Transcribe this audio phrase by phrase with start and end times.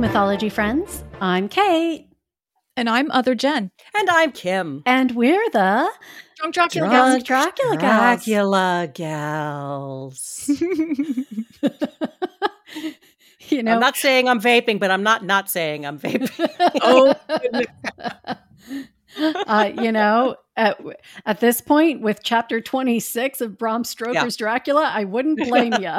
[0.00, 1.04] mythology friends.
[1.20, 2.08] I'm Kate.
[2.74, 3.70] And I'm Other Jen.
[3.94, 4.82] And I'm Kim.
[4.86, 5.90] And we're the
[6.38, 8.24] Drunk Dracula Drunk Dracula gals.
[8.24, 10.48] Dracula gals.
[13.50, 16.30] you know, I'm not saying I'm vaping, but I'm not not saying I'm vaping.
[16.80, 17.14] oh,
[19.46, 20.80] uh, you know, at,
[21.26, 25.98] at this point with chapter 26 of Bram Stoker's Dracula, I wouldn't blame you.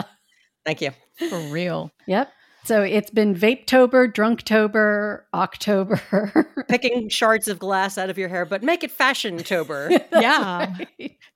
[0.65, 0.89] Thank you.
[1.29, 1.91] for real.
[2.07, 2.31] Yep.
[2.63, 6.63] So it's been Vapetober, Drunktober, October.
[6.69, 9.89] Picking shards of glass out of your hair, but make it fashion tober.
[10.13, 10.75] Yeah.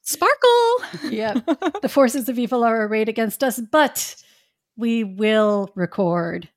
[0.01, 1.09] Sparkle.
[1.09, 1.33] Yeah.
[1.81, 4.15] The forces of evil are arrayed against us, but
[4.77, 6.47] we will record.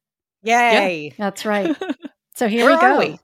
[0.42, 1.14] Yay.
[1.16, 1.76] That's right.
[2.34, 2.86] So here Where we go.
[2.86, 3.18] are we?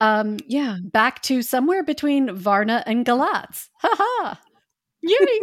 [0.00, 0.76] Um, Yeah.
[0.80, 3.68] back to somewhere between Varna and Galatz.
[3.78, 4.40] Ha ha.
[5.02, 5.40] Yay.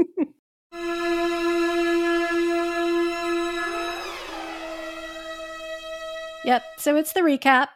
[6.48, 6.64] Yep.
[6.78, 7.68] So it's the recap,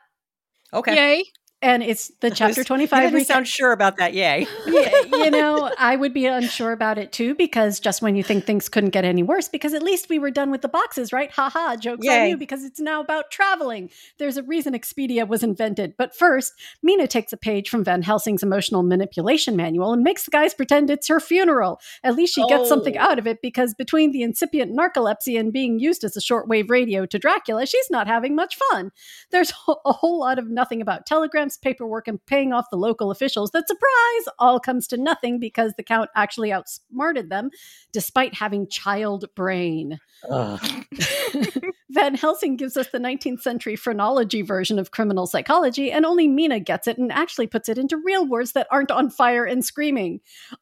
[0.73, 0.95] Okay.
[0.95, 1.23] Yay.
[1.61, 3.25] And it's the chapter You 25 didn't recap.
[3.27, 4.13] sound sure about that.
[4.13, 4.47] Yay.
[4.67, 8.45] yeah, you know, I would be unsure about it too because just when you think
[8.45, 11.31] things couldn't get any worse, because at least we were done with the boxes, right?
[11.31, 12.29] Ha ha, jokes on Yay.
[12.29, 13.89] you because it's now about traveling.
[14.17, 15.95] There's a reason Expedia was invented.
[15.97, 20.31] But first, Mina takes a page from Van Helsing's emotional manipulation manual and makes the
[20.31, 21.79] guys pretend it's her funeral.
[22.03, 23.01] At least she gets something Oh.
[23.01, 27.05] out of it because between the incipient narcolepsy and being used as a shortwave radio
[27.05, 28.91] to Dracula, she's not having much fun.
[29.29, 29.51] There's
[29.85, 33.52] a whole lot of nothing about telegrams, paperwork, and paying off the local officials.
[33.52, 37.49] That surprise all comes to nothing because the Count actually outsmarted them,
[37.91, 39.99] despite having child brain.
[40.29, 40.85] Ugh.
[41.89, 46.59] Van Helsing gives us the 19th century phrenology version of criminal psychology, and only Mina
[46.59, 50.19] gets it and actually puts it into real words that aren't on fire and screaming.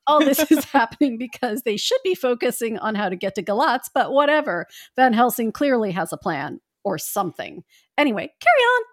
[0.07, 3.89] All this is happening because they should be focusing on how to get to Galatz,
[3.93, 4.65] but whatever.
[4.95, 7.63] Van Helsing clearly has a plan or something.
[7.97, 8.83] Anyway, carry on.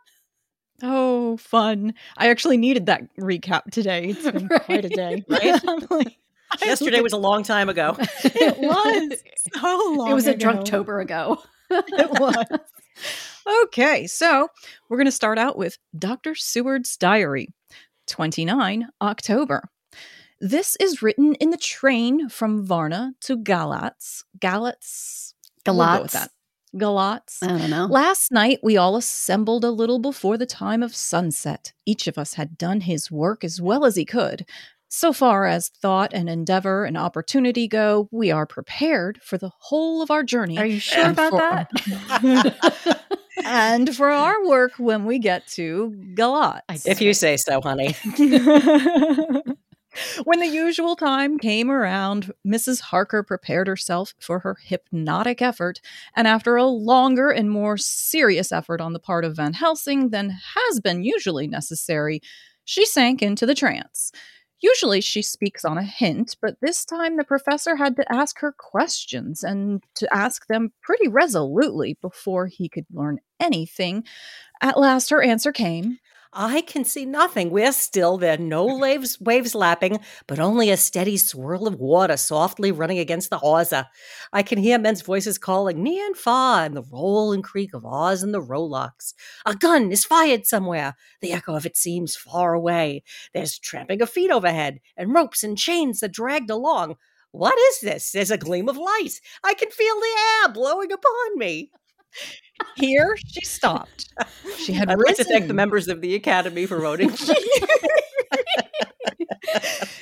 [0.82, 1.95] Oh, fun.
[2.17, 4.08] I actually needed that recap today.
[4.08, 5.24] It's been quite a day.
[5.28, 5.61] Right?
[5.90, 6.18] Like,
[6.64, 7.96] Yesterday was a long time ago.
[8.24, 9.18] It was
[9.55, 10.11] so long.
[10.11, 10.46] it was a ago.
[10.52, 11.42] Drunktober ago.
[11.70, 12.61] it was.
[13.64, 14.48] Okay, so
[14.89, 16.34] we're going to start out with Dr.
[16.34, 17.48] Seward's diary,
[18.06, 19.68] 29 October.
[20.40, 24.22] This is written in the train from Varna to Galatz.
[24.39, 25.34] Galatz?
[25.67, 26.12] We'll go with Galatz.
[26.12, 26.30] that.
[26.77, 27.39] Galatz.
[27.42, 27.87] I don't know.
[27.87, 31.73] Last night, we all assembled a little before the time of sunset.
[31.85, 34.47] Each of us had done his work as well as he could.
[34.89, 40.01] So far as thought and endeavor and opportunity go, we are prepared for the whole
[40.01, 40.59] of our journey.
[40.59, 42.97] Are you sure and about for- that?
[43.45, 46.61] and for our work when we get to Galat.
[46.87, 47.97] If you say so, honey.
[50.24, 52.80] when the usual time came around, Mrs.
[52.80, 55.80] Harker prepared herself for her hypnotic effort,
[56.14, 60.30] and after a longer and more serious effort on the part of Van Helsing than
[60.30, 62.20] has been usually necessary,
[62.64, 64.12] she sank into the trance.
[64.61, 68.52] Usually she speaks on a hint, but this time the professor had to ask her
[68.52, 74.05] questions and to ask them pretty resolutely before he could learn anything.
[74.63, 75.98] At last her answer came.
[76.39, 77.48] I can see nothing.
[77.48, 78.36] We're still there.
[78.36, 83.39] No waves, waves lapping, but only a steady swirl of water softly running against the
[83.39, 83.86] hawser.
[84.35, 87.86] I can hear men's voices calling near and far, and the roll and creak of
[87.86, 89.14] oars and the rowlocks.
[89.46, 90.95] A gun is fired somewhere.
[91.23, 93.02] The echo of it seems far away.
[93.33, 96.96] There's tramping of feet overhead, and ropes and chains that dragged along.
[97.30, 98.13] What is this?
[98.13, 99.20] There's a gleam of light.
[99.42, 101.70] I can feel the air blowing upon me.
[102.77, 104.08] Here she stopped.
[104.58, 107.10] She had I'd like to thank the members of the Academy for voting.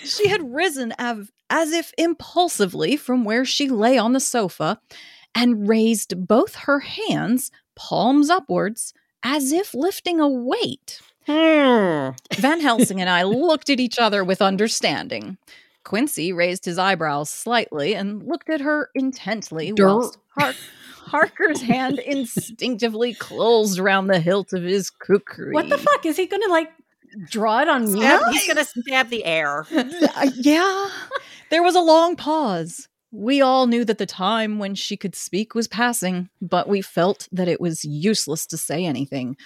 [0.04, 4.80] she had risen av- as if impulsively from where she lay on the sofa
[5.34, 11.00] and raised both her hands, palms upwards, as if lifting a weight.
[11.26, 12.10] hmm.
[12.34, 15.38] Van Helsing and I looked at each other with understanding.
[15.84, 20.54] Quincy raised his eyebrows slightly and looked at her intently, whilst Har-
[21.06, 25.52] Harker's hand instinctively closed around the hilt of his kukri.
[25.52, 26.04] What the fuck?
[26.06, 26.72] Is he going to like
[27.30, 28.00] draw it on me?
[28.00, 29.66] Stab- he's gonna stab the air.
[29.72, 30.88] Uh, yeah.
[31.50, 32.88] There was a long pause.
[33.12, 37.28] We all knew that the time when she could speak was passing, but we felt
[37.30, 39.36] that it was useless to say anything.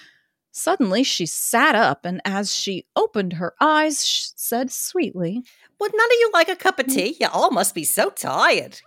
[0.51, 5.43] Suddenly, she sat up, and as she opened her eyes, sh- said sweetly,
[5.79, 7.15] Would none of you like a cup of tea?
[7.19, 8.81] You all must be so tired.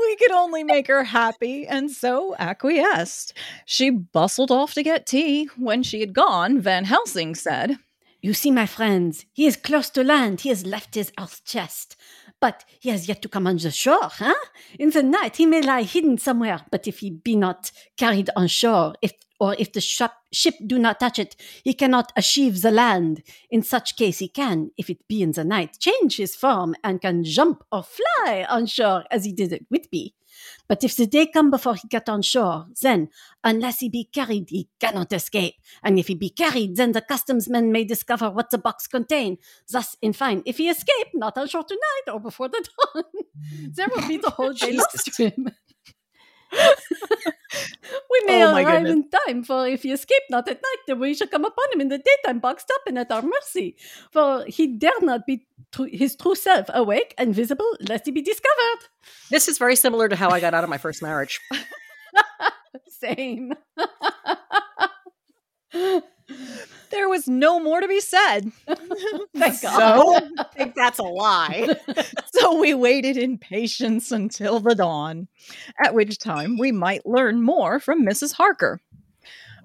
[0.00, 3.32] We could only make her happy, and so acquiesced.
[3.64, 5.48] She bustled off to get tea.
[5.56, 7.78] When she had gone, Van Helsing said,
[8.20, 10.42] You see, my friends, he is close to land.
[10.42, 11.96] He has left his earth chest.
[12.40, 14.34] But he has yet to come on the shore, huh?
[14.78, 18.46] In the night, he may lie hidden somewhere, but if he be not carried on
[18.46, 22.70] shore, if or if the ship, ship do not touch it, he cannot achieve the
[22.70, 23.22] land.
[23.50, 27.00] In such case, he can, if it be in the night, change his form and
[27.00, 30.14] can jump or fly on shore as he did at Whitby.
[30.68, 33.08] But if the day come before he get on shore, then,
[33.42, 35.54] unless he be carried, he cannot escape.
[35.82, 39.38] And if he be carried, then the customs men may discover what the box contain.
[39.70, 43.04] Thus, in fine, if he escape, not on shore tonight or before the dawn,
[43.72, 45.50] there will be the whole day lost to him.
[48.10, 48.92] We may Oh arrive goodness.
[48.92, 51.80] in time, for if he escape not at night, then we shall come upon him
[51.80, 53.76] in the daytime, boxed up and at our mercy.
[54.12, 58.22] For he dare not be tru- his true self, awake and visible, lest he be
[58.22, 58.80] discovered.
[59.30, 61.40] This is very similar to how I got out of my first marriage.
[62.88, 63.54] Same.
[66.90, 68.50] There was no more to be said.
[69.36, 70.22] Thank So- God.
[70.38, 71.76] I think that's a lie.
[72.34, 75.26] So we waited in patience until the dawn,
[75.82, 78.34] at which time we might learn more from Mrs.
[78.34, 78.80] Harker.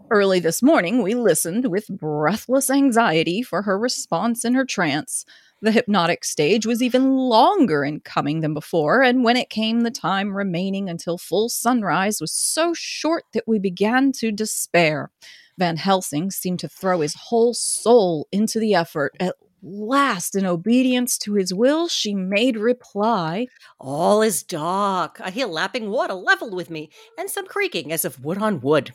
[0.09, 5.23] Early this morning, we listened with breathless anxiety for her response in her trance.
[5.61, 9.91] The hypnotic stage was even longer in coming than before, and when it came, the
[9.91, 15.11] time remaining until full sunrise was so short that we began to despair.
[15.57, 19.15] Van Helsing seemed to throw his whole soul into the effort.
[19.19, 23.47] At last, in obedience to his will, she made reply.
[23.79, 25.19] All is dark.
[25.21, 28.93] I hear lapping water leveled with me, and some creaking as of wood on wood.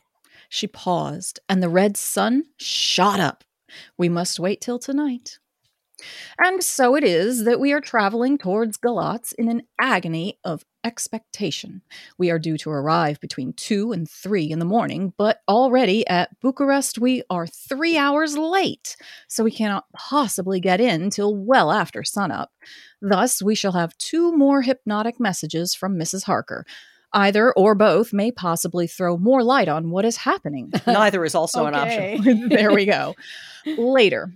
[0.48, 3.44] She paused, and the red sun shot up.
[3.96, 5.38] We must wait till tonight.
[6.38, 11.82] And so it is that we are traveling towards Galatz in an agony of expectation.
[12.16, 16.40] We are due to arrive between two and three in the morning, but already at
[16.40, 18.96] Bucharest we are three hours late,
[19.28, 22.50] so we cannot possibly get in till well after sunup.
[23.02, 26.24] Thus, we shall have two more hypnotic messages from Mrs.
[26.24, 26.64] Harker.
[27.12, 30.72] Either or both may possibly throw more light on what is happening.
[30.86, 32.48] Neither is also an option.
[32.48, 33.14] There we go.
[33.66, 34.32] Later.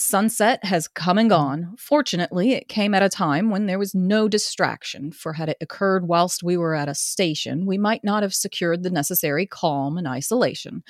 [0.00, 1.74] Sunset has come and gone.
[1.76, 6.06] Fortunately, it came at a time when there was no distraction, for had it occurred
[6.06, 10.06] whilst we were at a station, we might not have secured the necessary calm and
[10.06, 10.84] isolation.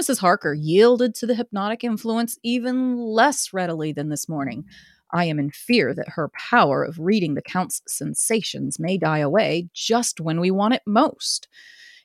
[0.00, 0.20] Mrs.
[0.20, 4.64] Harker yielded to the hypnotic influence even less readily than this morning.
[5.12, 9.68] I am in fear that her power of reading the Count's sensations may die away
[9.74, 11.48] just when we want it most.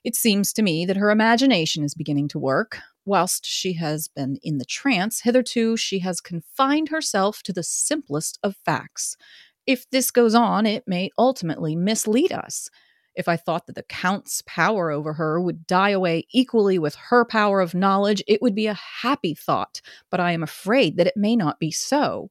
[0.04, 2.80] It seems to me that her imagination is beginning to work.
[3.06, 8.38] Whilst she has been in the trance, hitherto she has confined herself to the simplest
[8.44, 9.18] of facts.
[9.66, 12.70] If this goes on, it may ultimately mislead us.
[13.16, 17.26] If I thought that the Count's power over her would die away equally with her
[17.26, 21.18] power of knowledge, it would be a happy thought, but I am afraid that it
[21.18, 22.30] may not be so.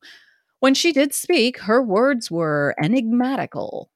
[0.61, 3.91] When she did speak, her words were enigmatical.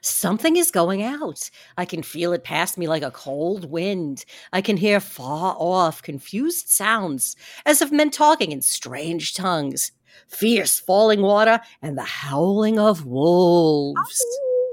[0.00, 1.50] Something is going out.
[1.76, 4.24] I can feel it past me like a cold wind.
[4.52, 9.92] I can hear far off confused sounds, as of men talking in strange tongues.
[10.28, 14.22] Fierce falling water and the howling of wolves.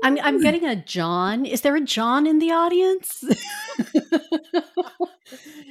[0.03, 0.43] I'm, I'm hmm.
[0.43, 1.45] getting a John.
[1.45, 3.23] Is there a John in the audience?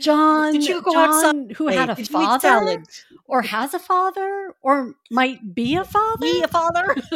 [0.01, 2.83] John, Did you go John who had a father
[3.27, 6.27] or has a father or might be a father?
[6.27, 6.97] Me, a father?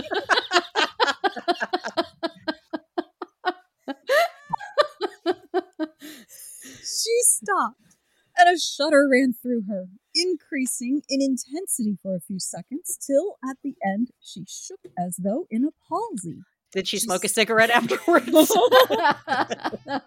[7.07, 7.97] She stopped,
[8.37, 13.59] and a shudder ran through her, increasing in intensity for a few seconds, till at
[13.63, 16.43] the end she shook as though in a palsy.
[16.73, 18.31] Did she smoke a cigarette afterwards?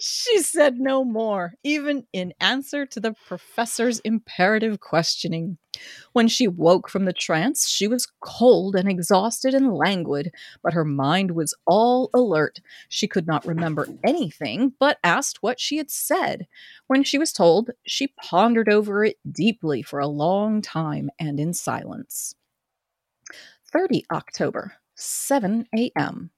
[0.00, 5.56] She said no more, even in answer to the professor's imperative questioning.
[6.12, 10.84] When she woke from the trance, she was cold and exhausted and languid, but her
[10.84, 12.60] mind was all alert.
[12.88, 16.46] She could not remember anything, but asked what she had said.
[16.86, 21.54] When she was told, she pondered over it deeply for a long time and in
[21.54, 22.34] silence.
[23.72, 26.30] 30 October, 7 a.m.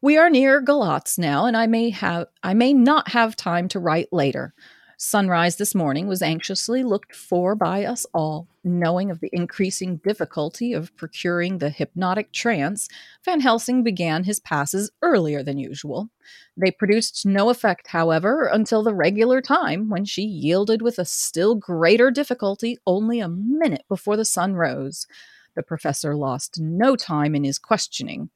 [0.00, 3.80] We are near Galatz now, and I may have I may not have time to
[3.80, 4.54] write later.
[5.00, 8.48] Sunrise this morning was anxiously looked for by us all.
[8.64, 12.88] Knowing of the increasing difficulty of procuring the hypnotic trance,
[13.24, 16.10] Van Helsing began his passes earlier than usual.
[16.56, 21.54] They produced no effect, however, until the regular time, when she yielded with a still
[21.54, 25.06] greater difficulty only a minute before the sun rose.
[25.58, 28.30] The professor lost no time in his questioning.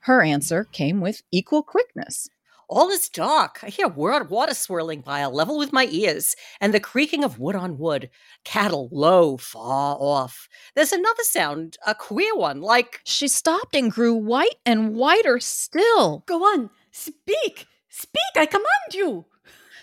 [0.00, 2.28] Her answer came with equal quickness.
[2.68, 3.60] All is dark.
[3.62, 7.38] I hear word water swirling by a level with my ears, and the creaking of
[7.38, 8.10] wood on wood.
[8.42, 10.48] Cattle low, far off.
[10.74, 16.24] There's another sound, a queer one, like She stopped and grew white and whiter still,
[16.26, 19.26] Go on, speak, speak, I command you.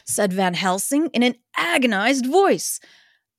[0.03, 2.81] said Van Helsing in an agonized voice.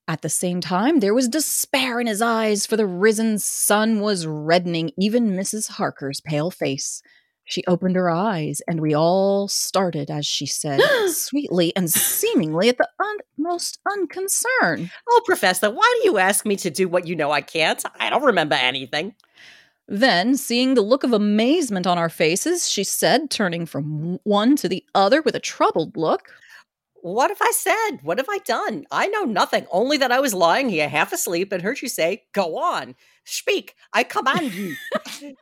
[0.08, 4.26] At the same time, there was despair in his eyes, for the risen sun was
[4.26, 5.70] reddening even Mrs.
[5.70, 7.02] Harker's pale face.
[7.44, 12.78] She opened her eyes, and we all started as she said, sweetly and seemingly at
[12.78, 14.90] the utmost unconcern.
[15.08, 17.82] Oh, Professor, why do you ask me to do what you know I can't?
[17.98, 19.14] I don't remember anything.
[19.88, 24.68] Then, seeing the look of amazement on our faces, she said, turning from one to
[24.68, 26.28] the other with a troubled look,
[27.02, 27.98] What have I said?
[28.02, 28.86] What have I done?
[28.92, 32.22] I know nothing, only that I was lying here half asleep and heard you say,
[32.32, 32.94] Go on,
[33.24, 34.76] speak, I command you.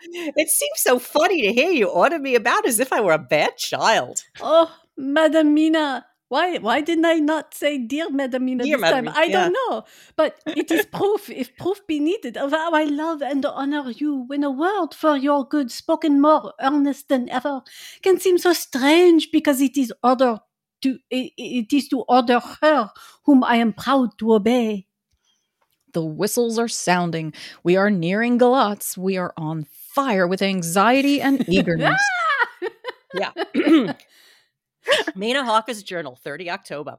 [0.00, 3.18] it seems so funny to hear you order me about as if I were a
[3.18, 4.24] bad child.
[4.40, 9.06] Oh, Madam Mina, why why didn't I not say dear Madam Mina Dear this Madam
[9.06, 9.14] time?
[9.16, 9.48] I yeah.
[9.48, 9.84] don't know,
[10.16, 14.24] but it is proof, if proof be needed, of how I love and honor you.
[14.26, 17.62] When a word for your good spoken more earnest than ever
[18.02, 20.40] can seem so strange because it is order
[20.82, 22.90] to it, it is to order her
[23.24, 24.86] whom I am proud to obey.
[25.94, 27.32] The whistles are sounding.
[27.64, 28.98] We are nearing Galatz.
[28.98, 32.00] We are on fire with anxiety and eagerness.
[32.62, 32.68] Ah!
[33.14, 33.32] Yeah.
[35.14, 36.96] Mina Harker's Journal, 30 October.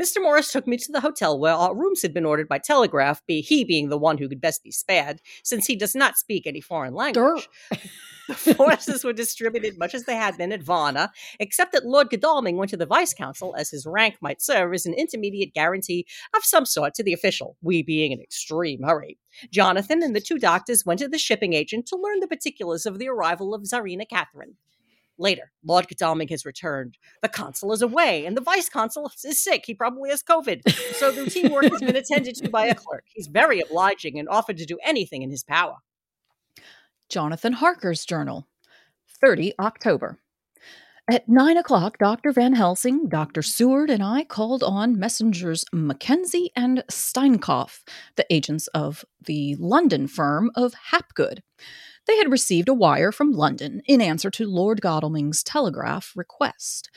[0.00, 0.20] Mr.
[0.20, 3.40] Morris took me to the hotel where our rooms had been ordered by telegraph, be
[3.40, 6.60] he being the one who could best be spared, since he does not speak any
[6.60, 7.48] foreign language.
[8.26, 12.56] The forces were distributed much as they had been at Varna, except that Lord Godalming
[12.56, 16.42] went to the vice consul, as his rank might serve as an intermediate guarantee of
[16.42, 19.18] some sort to the official, we being in extreme hurry.
[19.50, 22.98] Jonathan and the two doctors went to the shipping agent to learn the particulars of
[22.98, 24.56] the arrival of Tsarina Catherine.
[25.16, 26.98] Later, Lord Godalming has returned.
[27.22, 29.64] The consul is away, and the vice consul is sick.
[29.64, 30.68] He probably has COVID.
[30.94, 33.04] So the routine work has been attended to by a clerk.
[33.06, 35.76] He's very obliging and offered to do anything in his power.
[37.08, 38.48] Jonathan Harker's Journal,
[39.20, 40.18] 30 October.
[41.06, 42.32] At nine o'clock, Dr.
[42.32, 43.42] Van Helsing, Dr.
[43.42, 47.82] Seward, and I called on messengers Mackenzie and Steinkopf,
[48.16, 51.42] the agents of the London firm of Hapgood.
[52.06, 56.90] They had received a wire from London in answer to Lord Godalming's telegraph request,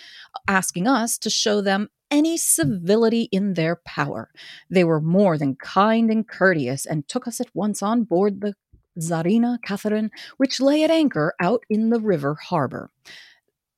[0.48, 4.30] asking us to show them any civility in their power.
[4.70, 8.54] They were more than kind and courteous and took us at once on board the
[9.00, 12.90] Tsarina Catherine, which lay at anchor out in the river harbor.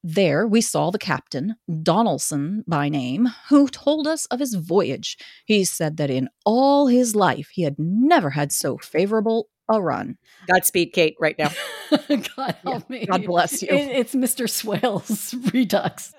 [0.03, 5.17] There we saw the captain, Donaldson by name, who told us of his voyage.
[5.45, 10.17] He said that in all his life he had never had so favorable a run.
[10.51, 11.51] Godspeed, Kate, right now.
[12.37, 13.05] God help me.
[13.05, 13.67] God bless you.
[13.69, 14.49] It- it's Mr.
[14.49, 16.13] Swales Redux.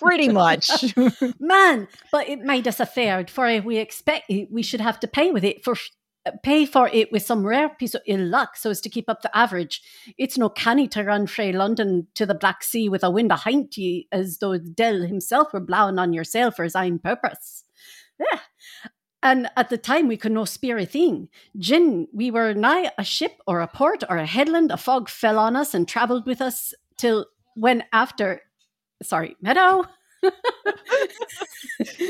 [0.00, 0.94] Pretty much.
[1.40, 5.42] Man, but it made us affair, for we expect we should have to pay with
[5.44, 5.74] it for
[6.42, 9.22] pay for it with some rare piece of ill luck so as to keep up
[9.22, 9.82] the average.
[10.18, 13.76] It's no canny to run frae London to the Black Sea with a wind ahint
[13.76, 17.64] ye as though the Deil himself were blowing on your sail for his own purpose.
[18.18, 18.40] Yeah.
[19.22, 21.28] And at the time, we could no spear a thing.
[21.58, 24.70] Gin, we were nigh a ship or a port or a headland.
[24.70, 28.42] A fog fell on us and travelled with us till when after.
[29.02, 29.86] Sorry, Meadow.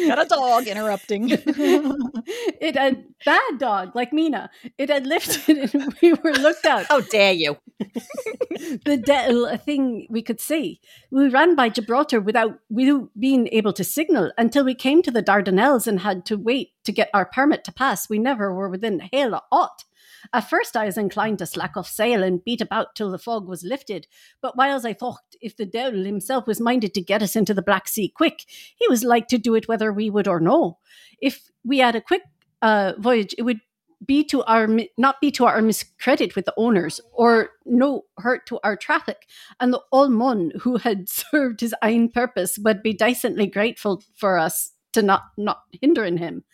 [0.07, 1.29] Got a dog interrupting.
[1.31, 4.51] it had bad dog like Mina.
[4.79, 6.87] It had lifted and we were looked out.
[6.87, 7.57] How dare you?
[7.79, 10.81] the de- thing we could see.
[11.11, 15.23] We ran by Gibraltar without we being able to signal until we came to the
[15.23, 18.09] Dardanelles and had to wait to get our permit to pass.
[18.09, 19.85] We never were within hail of aught.
[20.33, 23.49] At first, I was inclined to slack off sail and beat about till the fog
[23.49, 24.07] was lifted.
[24.41, 27.63] But whiles I thought if the devil himself was minded to get us into the
[27.63, 28.45] Black Sea quick,
[28.77, 30.79] he was like to do it whether we would or no.
[31.21, 32.23] If we had a quick
[32.63, 33.61] uh, voyage, it would
[34.05, 34.69] be to our
[34.99, 39.27] not be to our miscredit with the owners or no hurt to our traffic
[39.59, 44.39] and the old mon who had served his own purpose would be decently grateful for
[44.39, 46.45] us to not not hindering him.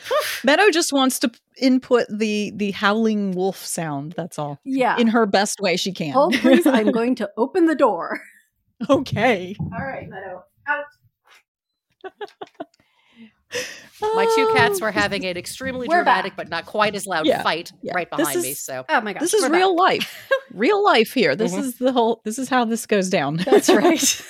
[0.44, 4.14] Meadow just wants to input the the howling wolf sound.
[4.16, 4.60] That's all.
[4.64, 6.12] yeah In her best way she can.
[6.12, 8.20] hold please i'm going to open the door
[8.88, 9.56] okay.
[9.60, 10.84] all right meadow out
[14.00, 16.36] My two cats were having an extremely We're dramatic back.
[16.36, 17.92] but not quite as loud Yeah, fight yeah.
[17.94, 18.54] right This behind me.
[18.54, 19.56] So oh my gosh This is we're back.
[19.58, 20.30] real life.
[20.52, 21.34] real life here.
[21.34, 21.58] This Mhm.
[21.60, 23.36] is the whole this is how this goes down.
[23.38, 24.22] that's right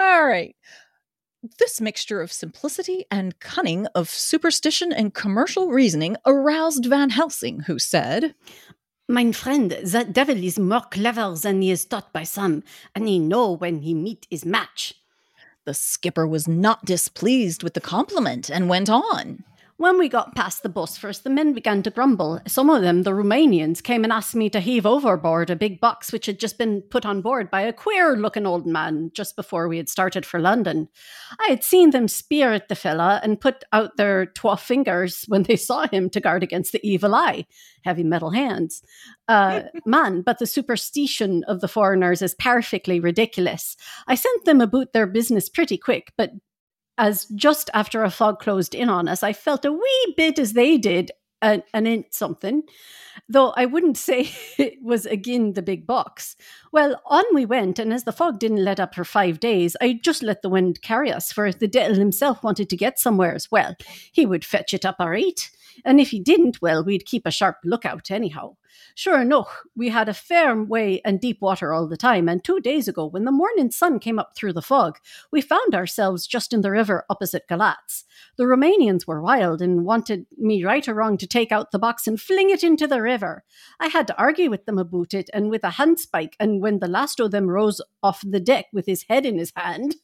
[0.00, 0.54] All right.
[1.58, 7.80] This mixture of simplicity and cunning, of superstition and commercial reasoning, aroused Van Helsing, who
[7.80, 8.36] said,
[9.08, 12.62] Mein friend, that devil is more clever than he is taught by some,
[12.94, 14.94] and he know when he meet his match.
[15.64, 19.42] The skipper was not displeased with the compliment and went on.
[19.82, 22.40] When we got past the bus Bosphorus, the men began to grumble.
[22.46, 26.12] Some of them, the Romanians, came and asked me to heave overboard a big box
[26.12, 29.66] which had just been put on board by a queer looking old man just before
[29.66, 30.88] we had started for London.
[31.40, 35.42] I had seen them spear at the fella and put out their twa fingers when
[35.42, 37.46] they saw him to guard against the evil eye,
[37.84, 38.84] heavy metal hands.
[39.26, 43.76] Uh, man, but the superstition of the foreigners is perfectly ridiculous.
[44.06, 46.30] I sent them about their business pretty quick, but
[46.98, 50.52] as just after a fog closed in on us, I felt a wee bit as
[50.52, 52.62] they did an, an something,
[53.28, 56.36] though I wouldn't say it was again the big box.
[56.72, 59.98] Well, on we went, and as the fog didn't let up for five days, I
[60.02, 63.34] just let the wind carry us, for if the devil himself wanted to get somewhere
[63.34, 63.74] as well,
[64.12, 65.12] he would fetch it up our.
[65.84, 68.56] And if he didn't, well, we'd keep a sharp lookout anyhow.
[68.94, 72.60] Sure enough, we had a fair way and deep water all the time, and two
[72.60, 74.98] days ago, when the morning sun came up through the fog,
[75.30, 78.04] we found ourselves just in the river opposite Galatz.
[78.36, 82.06] The Romanians were wild and wanted me right or wrong to take out the box
[82.06, 83.44] and fling it into the river.
[83.80, 86.88] I had to argue with them about it, and with a handspike, and when the
[86.88, 89.96] last of them rose off the deck with his head in his hand,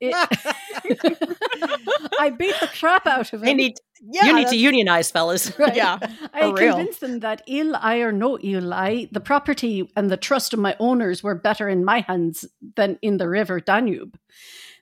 [0.00, 0.14] it,
[2.20, 3.56] I beat the crap out of him.
[3.56, 5.52] Need, Yeah, you need to unionize, fellas.
[5.58, 5.74] Right.
[5.74, 5.98] Yeah,
[6.32, 6.74] I for real.
[6.74, 10.60] convinced them that ill eye or no ill eye, the property and the trust of
[10.60, 12.44] my owners were better in my hands
[12.76, 14.18] than in the river Danube.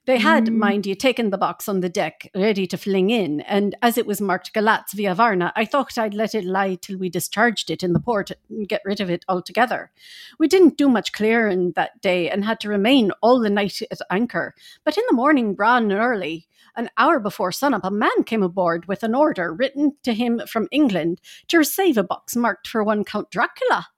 [0.06, 0.56] They had, Mm.
[0.56, 4.06] mind you, taken the box on the deck, ready to fling in, and as it
[4.06, 7.82] was marked Galatz via Varna, I thought I'd let it lie till we discharged it
[7.82, 9.90] in the port and get rid of it altogether.
[10.38, 13.98] We didn't do much clearing that day and had to remain all the night at
[14.08, 16.46] anchor, but in the morning, brown and early,
[16.76, 20.68] an hour before sunup, a man came aboard with an order written to him from
[20.70, 23.88] England to receive a box marked for one Count Dracula.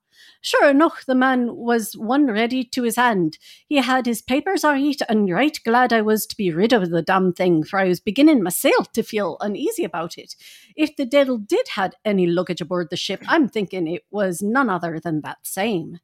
[0.40, 3.38] Sure enough, the man was one ready to his hand.
[3.66, 7.02] He had his papers right, and right glad I was to be rid of the
[7.02, 10.36] damn thing, for I was beginning myself to feel uneasy about it.
[10.76, 14.70] If the devil did had any luggage aboard the ship, I'm thinking it was none
[14.70, 15.98] other than that same.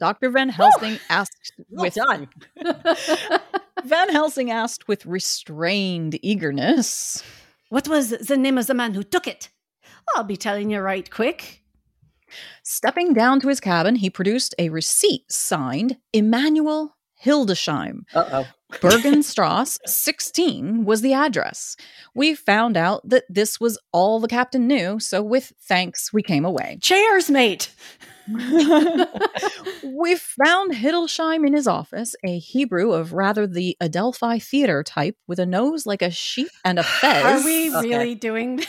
[0.00, 0.30] Dr.
[0.30, 2.28] Van Helsing asked Well with done.
[3.84, 7.22] Van Helsing asked with restrained eagerness.
[7.68, 9.50] what was the name of the man who took it?
[10.16, 11.59] I'll be telling you right quick.
[12.62, 18.02] Stepping down to his cabin, he produced a receipt signed Emmanuel Hildesheim.
[18.14, 18.46] Uh oh.
[18.80, 21.76] Bergenstrasse 16 was the address.
[22.14, 26.44] We found out that this was all the captain knew, so with thanks, we came
[26.44, 26.78] away.
[26.80, 27.74] Chairs, mate.
[29.84, 35.38] we found Hildesheim in his office, a Hebrew of rather the Adelphi theater type with
[35.40, 37.24] a nose like a sheep and a fez.
[37.24, 37.88] Are we Okay.
[37.88, 38.60] really doing?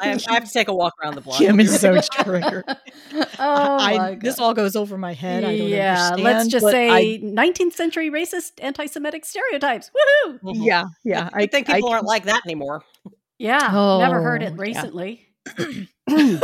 [0.00, 1.38] I have, I have to take a walk around the block.
[1.38, 2.64] Kim is so triggered.
[3.12, 5.44] oh I, my this all goes over my head.
[5.44, 6.22] I don't yeah, understand.
[6.22, 9.90] let's just say I- 19th century racist anti-Semitic stereotypes.
[10.26, 10.40] Woohoo!
[10.40, 10.66] Mhm.
[10.66, 11.30] yeah, yeah.
[11.32, 12.82] I think people I, aren't like that anymore.
[13.38, 13.58] Yeah,
[14.00, 14.60] never heard Oh, it yeah.
[14.60, 15.26] recently.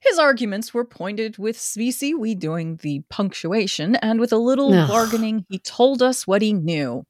[0.00, 4.88] His arguments were pointed with specie, we doing the punctuation, and with a little Ugh.
[4.88, 7.04] bargaining, he told us what he knew.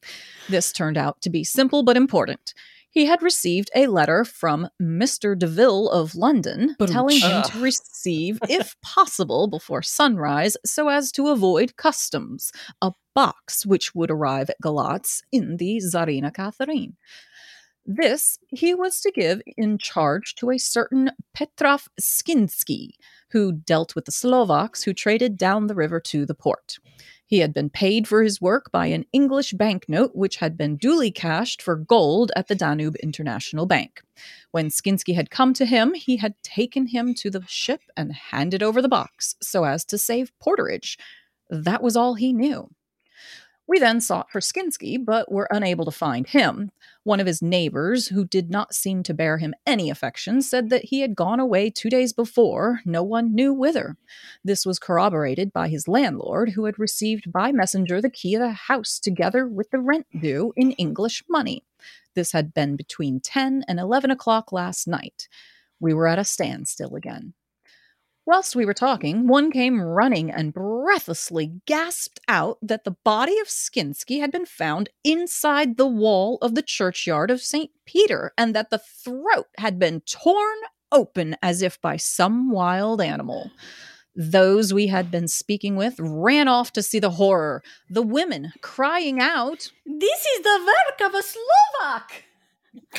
[0.49, 2.55] This turned out to be simple but important.
[2.99, 5.39] He had received a letter from Mr.
[5.39, 7.53] DeVille of London telling him Ugh.
[7.53, 12.51] to receive, if possible, before sunrise, so as to avoid customs,
[12.83, 16.97] a box which would arrive at Galatz in the Tsarina Catherine.
[17.87, 22.95] This he was to give in charge to a certain Petrov Skinsky,
[23.31, 26.81] who dealt with the Slovaks who traded down the river to the port.
[27.29, 31.11] He had been paid for his work by an English banknote which had been duly
[31.11, 34.01] cashed for gold at the Danube International Bank.
[34.51, 38.63] When Skinsky had come to him, he had taken him to the ship and handed
[38.63, 40.97] over the box so as to save porterage.
[41.51, 42.71] That was all he knew.
[43.69, 46.71] We then sought for Skinsky, but were unable to find him.
[47.05, 50.87] One of his neighbors, who did not seem to bear him any affection, said that
[50.87, 53.99] he had gone away two days before, no one knew whither.
[54.43, 58.53] This was corroborated by his landlord, who had received by messenger the key of the
[58.53, 61.63] house together with the rent due in English money.
[62.15, 65.29] This had been between 10 and 11 o'clock last night.
[65.79, 67.35] We were at a standstill again.
[68.29, 73.49] Whilst we were talking, one came running and breathlessly gasped out that the body of
[73.49, 77.71] Skinsky had been found inside the wall of the churchyard of St.
[77.87, 80.59] Peter, and that the throat had been torn
[80.93, 83.51] open as if by some wild animal.
[84.15, 89.23] Those we had been speaking with ran off to see the horror, the women crying
[89.23, 92.28] out, This is the work of a Slovak.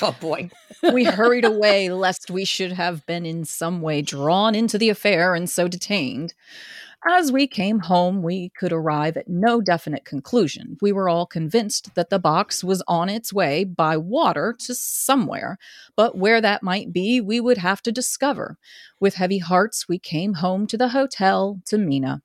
[0.02, 0.50] Oh boy.
[0.94, 5.36] we hurried away lest we should have been in some way drawn into the affair
[5.36, 6.34] and so detained.
[7.08, 10.78] As we came home, we could arrive at no definite conclusion.
[10.82, 15.58] We were all convinced that the box was on its way by water to somewhere,
[15.96, 18.58] but where that might be, we would have to discover.
[19.00, 22.22] With heavy hearts, we came home to the hotel to Mina.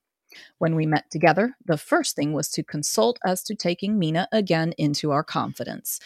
[0.59, 4.75] When we met together, the first thing was to consult as to taking Mina again
[4.77, 6.01] into our confidence.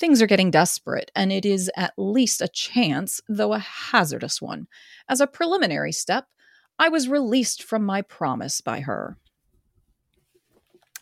[0.00, 4.66] Things are getting desperate, and it is at least a chance, though a hazardous one.
[5.10, 6.24] As a preliminary step,
[6.78, 9.18] I was released from my promise by her.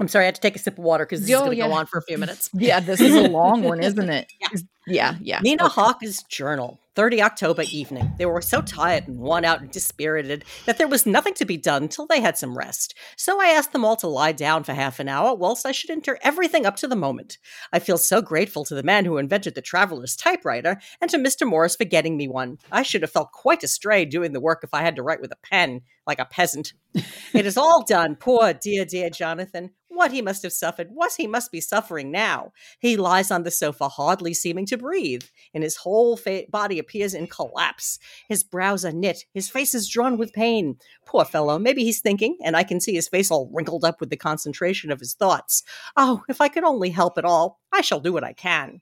[0.01, 1.51] I'm sorry, I had to take a sip of water because this Oh, is going
[1.53, 1.67] to yeah.
[1.69, 2.51] go on for a few minutes.
[2.55, 4.33] Yeah, this is a long one, isn't it?
[4.41, 4.49] Yeah.
[4.91, 5.41] Yeah, yeah.
[5.41, 5.75] Nina Okay.
[5.75, 8.11] Hawke's journal, 30 October evening.
[8.17, 11.59] They were so tired and worn out and dispirited that there was nothing to be
[11.59, 12.95] done till they had some rest.
[13.15, 15.91] So I asked them all to lie down for half an hour whilst I should
[15.91, 17.37] enter everything up to the moment.
[17.71, 21.47] I feel so grateful to the man who invented the traveler's typewriter and to Mr.
[21.47, 22.57] Morris for getting me one.
[22.73, 25.33] I should have felt quite astray doing the work if I had to write with
[25.33, 26.73] a pen, like a peasant.
[26.95, 28.17] it is all done.
[28.17, 29.71] Poor, dear, dear Jonathan.
[29.89, 32.53] What he must have suffered, what he must be suffering now.
[32.79, 37.15] He lies on the sofa, hardly seeming to breathe, and his whole fa- body appears
[37.15, 37.99] in collapse.
[38.29, 40.77] His brows are knit, his face is drawn with pain.
[41.05, 44.11] Poor fellow, maybe he's thinking, and I can see his face all wrinkled up with
[44.11, 45.65] the concentration of his thoughts.
[45.97, 48.81] Oh, if I could only help at all, I shall do what I can.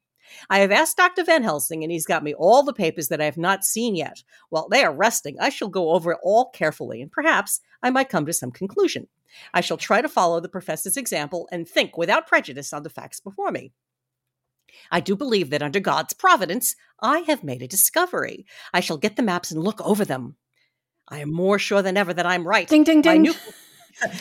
[0.50, 1.24] I have asked Dr.
[1.24, 4.22] Van Helsing, and he's got me all the papers that I have not seen yet.
[4.48, 8.08] While they are resting, I shall go over it all carefully, and perhaps I might
[8.08, 9.08] come to some conclusion.
[9.52, 13.20] I shall try to follow the professor's example and think without prejudice on the facts
[13.20, 13.72] before me.
[14.90, 18.46] I do believe that under God's providence, I have made a discovery.
[18.72, 20.36] I shall get the maps and look over them.
[21.08, 22.68] I am more sure than ever that I'm right.
[22.68, 23.34] Ding, ding, My ding.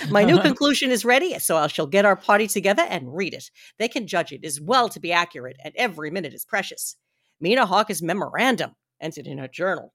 [0.09, 3.49] My new conclusion is ready, so I shall get our party together and read it.
[3.79, 6.95] They can judge it as well to be accurate, and every minute is precious.
[7.39, 9.93] Mina Harker's memorandum entered in her journal.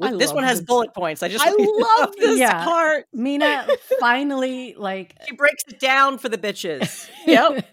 [0.00, 0.66] This one has this.
[0.66, 1.22] bullet points.
[1.24, 2.64] I just I want you to love this Yeah.
[2.64, 3.06] part.
[3.12, 3.66] Mina
[3.98, 7.08] finally like She breaks it down for the bitches.
[7.26, 7.66] Yep.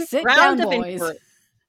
[0.00, 0.92] sit Ground down, of boys.
[0.94, 1.18] inquiry.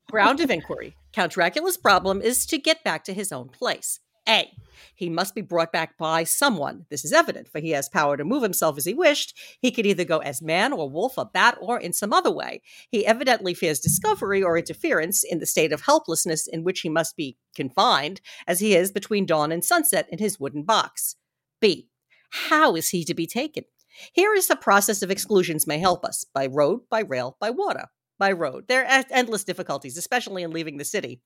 [0.10, 0.96] Ground of inquiry.
[1.14, 4.00] Count Dracula's problem is to get back to his own place.
[4.32, 4.50] A.
[4.96, 6.86] He must be brought back by someone.
[6.90, 9.38] This is evident, for he has power to move himself as he wished.
[9.60, 12.62] He could either go as man or wolf or bat or in some other way.
[12.90, 17.18] He evidently fears discovery or interference in the state of helplessness in which he must
[17.18, 21.16] be confined, as he is between dawn and sunset in his wooden box.
[21.60, 21.90] B.
[22.30, 23.66] How is he to be taken?
[24.14, 27.88] Here is the process of exclusions may help us by road, by rail, by water.
[28.18, 28.68] By road.
[28.68, 31.22] There are endless difficulties, especially in leaving the city.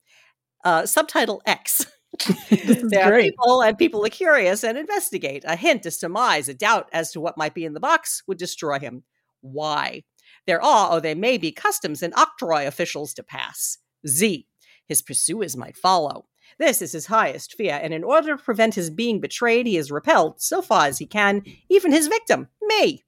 [0.64, 1.86] Uh, subtitle X.
[2.50, 3.32] there are great.
[3.32, 5.44] people, and people are curious and investigate.
[5.46, 8.38] A hint, a surmise, a doubt as to what might be in the box would
[8.38, 9.04] destroy him.
[9.40, 10.02] Why?
[10.46, 13.78] There are, or there may be, customs and octroi officials to pass.
[14.06, 14.46] Z.
[14.86, 16.26] His pursuers might follow.
[16.58, 19.90] This is his highest fear, and in order to prevent his being betrayed, he has
[19.90, 23.04] repelled, so far as he can, even his victim, me.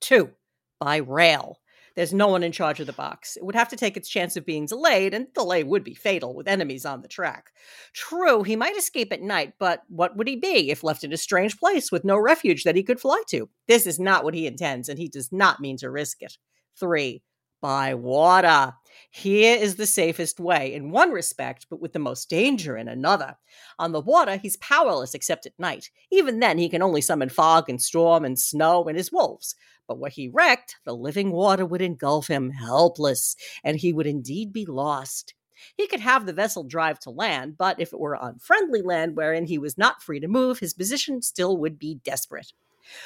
[0.00, 0.30] Two,
[0.78, 1.59] by rail.
[1.96, 3.36] There's no one in charge of the box.
[3.36, 6.34] It would have to take its chance of being delayed, and delay would be fatal
[6.34, 7.50] with enemies on the track.
[7.92, 11.16] True, he might escape at night, but what would he be if left in a
[11.16, 13.48] strange place with no refuge that he could fly to?
[13.68, 16.38] This is not what he intends, and he does not mean to risk it.
[16.78, 17.22] Three,
[17.60, 18.74] by water.
[19.10, 23.36] Here is the safest way in one respect, but with the most danger in another.
[23.78, 25.90] On the water, he's powerless except at night.
[26.10, 29.54] Even then, he can only summon fog and storm and snow and his wolves.
[29.88, 34.52] But were he wrecked, the living water would engulf him, helpless, and he would indeed
[34.52, 35.34] be lost.
[35.76, 39.46] He could have the vessel drive to land, but if it were unfriendly land wherein
[39.46, 42.52] he was not free to move, his position still would be desperate.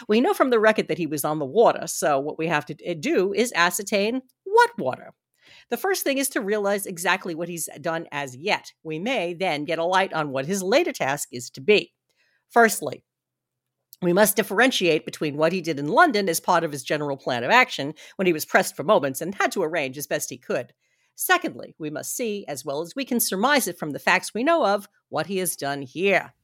[0.09, 2.67] We know from the record that he was on the water, so what we have
[2.67, 5.13] to eh, do is ascertain what water.
[5.71, 8.73] The first thing is to realize exactly what he's done as yet.
[8.83, 11.93] We may then get a light on what his later task is to be.
[12.51, 13.05] Firstly,
[14.03, 17.43] we must differentiate between what he did in London as part of his general plan
[17.43, 20.37] of action when he was pressed for moments and had to arrange as best he
[20.37, 20.73] could.
[21.15, 24.45] Secondly, we must see, as well as we can surmise it from the facts we
[24.45, 26.35] know of, what he has done here.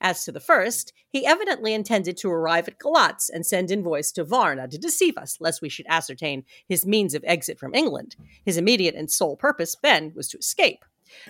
[0.00, 4.24] As to the first, he evidently intended to arrive at Galatz and send invoice to
[4.24, 8.16] Varna to deceive us, lest we should ascertain his means of exit from England.
[8.44, 10.84] His immediate and sole purpose, then, was to escape.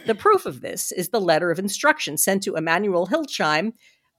[0.07, 3.73] The proof of this is the letter of instruction sent to Emanuel Hildesheim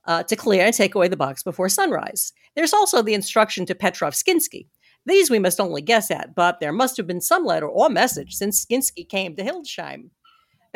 [0.05, 2.34] uh, to clear and take away the box before sunrise.
[2.55, 4.67] There's also the instruction to Petrov Skinsky.
[5.05, 8.36] These we must only guess at, but there must have been some letter or message
[8.36, 10.10] since Skinsky came to Hildesheim.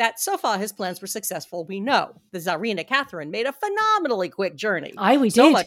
[0.00, 2.14] That so far his plans were successful, we know.
[2.32, 4.94] The Tsarina Catherine made a phenomenally quick journey.
[4.96, 5.52] Aye, we So did.
[5.52, 5.66] much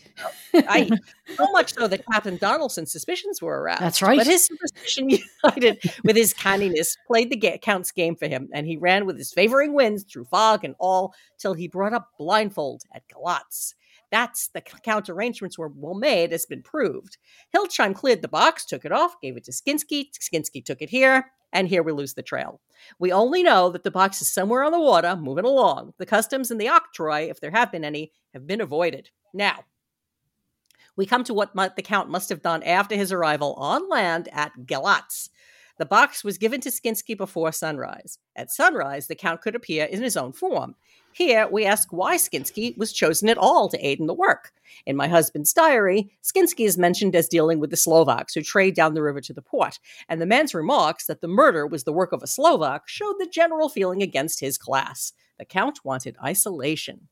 [0.56, 0.90] Aye.
[1.36, 3.82] so much so that Captain Donaldson's suspicions were aroused.
[3.84, 4.18] That's right.
[4.18, 5.10] But his superstition
[5.44, 9.20] united with his canniness played the ga- Count's game for him, and he ran with
[9.20, 13.76] his favoring winds through fog and all till he brought up blindfold at Galatz.
[14.10, 17.18] That's the Count arrangements were well made, has been proved.
[17.56, 20.08] Hildesheim cleared the box, took it off, gave it to Skinsky.
[20.20, 22.60] Skinsky took it here, and here we lose the trail.
[23.00, 25.94] We only know that the box is somewhere on the water, moving along.
[25.98, 29.10] The customs and the octroi, if there have been any, have been avoided.
[29.34, 29.64] Now,
[30.96, 34.52] we come to what the Count must have done after his arrival on land at
[34.66, 35.30] Galatz.
[35.84, 38.18] The box was given to Skinsky before sunrise.
[38.38, 40.76] At sunrise, the Count could appear in his own form.
[41.12, 44.54] Here, we ask why Skinsky was chosen at all to aid in the work.
[44.86, 48.94] In my husband's diary, Skinsky is mentioned as dealing with the Slovaks who trade down
[48.94, 52.14] the river to the port, and the man's remarks that the murder was the work
[52.14, 55.12] of a Slovak showed the general feeling against his class.
[55.38, 57.10] The Count wanted isolation.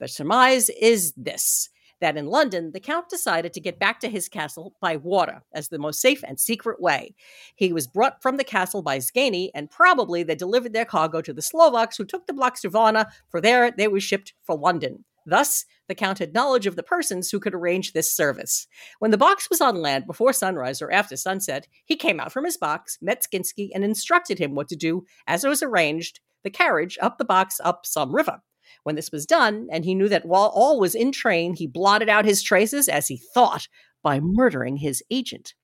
[0.00, 4.28] The surmise is this that in London, the Count decided to get back to his
[4.28, 7.14] castle by water as the most safe and secret way.
[7.56, 11.32] He was brought from the castle by Szgany, and probably they delivered their cargo to
[11.32, 15.04] the Slovaks, who took the blocks to Varna, for there they were shipped for London.
[15.26, 18.66] Thus, the Count had knowledge of the persons who could arrange this service.
[18.98, 22.46] When the box was on land before sunrise or after sunset, he came out from
[22.46, 26.50] his box, met Skinsky, and instructed him what to do as it was arranged the
[26.50, 28.40] carriage up the box up some river.
[28.82, 32.08] When this was done, and he knew that while all was in train, he blotted
[32.08, 33.68] out his traces, as he thought,
[34.02, 35.54] by murdering his agent.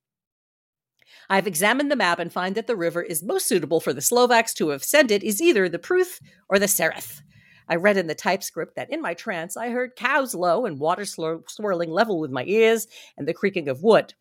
[1.30, 4.02] I have examined the map and find that the river is most suitable for the
[4.02, 7.22] Slovaks to have ascended is either the Pruth or the Sereth.
[7.68, 11.04] I read in the typescript that in my trance I heard cows low and water
[11.06, 12.86] swirling level with my ears
[13.16, 14.12] and the creaking of wood.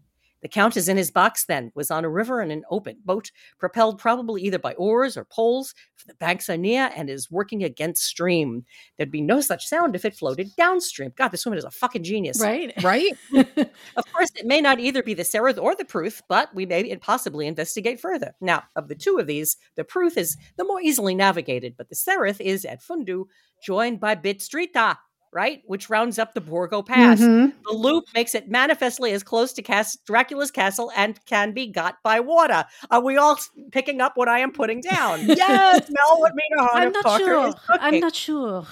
[0.44, 3.32] The Count is in his box then, was on a river in an open boat,
[3.58, 7.64] propelled probably either by oars or poles, for the banks are near and is working
[7.64, 8.66] against stream.
[8.98, 11.14] There'd be no such sound if it floated downstream.
[11.16, 12.42] God, this woman is a fucking genius.
[12.42, 12.72] right?
[12.84, 13.14] Right?
[13.34, 16.94] Of course, it may not either be the Sereth or the Pruth, but we may
[16.98, 18.36] possibly investigate further.
[18.42, 21.96] Now, of the two of these, the Pruth is the more easily navigated, but the
[21.96, 23.26] Sereth is at Fundu,
[23.64, 24.98] joined by Bistritza,
[25.34, 25.62] right?
[25.66, 27.20] Which rounds up the Borgo Pass.
[27.20, 27.54] Mhm.
[27.70, 31.96] The loop makes it manifestly as close to Cas- Dracula's castle and can be got
[32.04, 32.66] by water.
[32.92, 33.38] Are we all
[33.72, 35.20] picking up what I am putting down?
[35.44, 35.88] Yes!
[35.88, 37.54] Smell what Mina I'm not sure.
[37.70, 38.66] I'm not sure.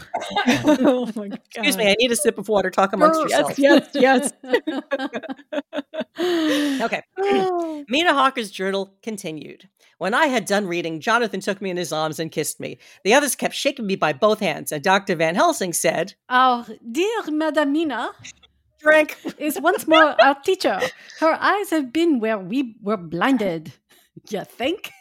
[0.47, 1.39] oh my god.
[1.45, 2.69] Excuse me, I need a sip of water.
[2.69, 3.59] Talk amongst Grr, yourselves.
[3.59, 4.31] Yes, yes,
[6.51, 7.01] Okay.
[7.89, 9.69] Mina Harker's journal continued.
[9.97, 12.79] When I had done reading, Jonathan took me in his arms and kissed me.
[13.03, 15.15] The others kept shaking me by both hands, and Dr.
[15.15, 18.11] Van Helsing said, Our dear Madame Mina
[18.79, 19.17] Drink.
[19.37, 20.79] is once more our teacher.
[21.19, 23.73] Her eyes have been where we were blinded.
[24.29, 24.91] You think?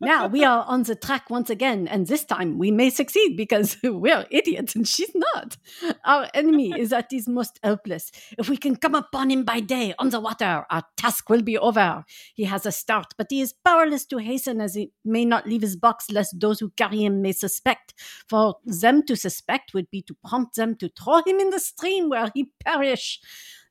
[0.00, 3.76] Now we are on the track once again, and this time we may succeed because
[3.84, 5.58] we're idiots and she's not.
[6.06, 8.10] Our enemy is at his most helpless.
[8.38, 11.58] If we can come upon him by day on the water, our task will be
[11.58, 12.04] over.
[12.34, 15.62] He has a start, but he is powerless to hasten as he may not leave
[15.62, 17.92] his box lest those who carry him may suspect.
[18.28, 22.08] For them to suspect would be to prompt them to throw him in the stream
[22.08, 23.20] where he perish.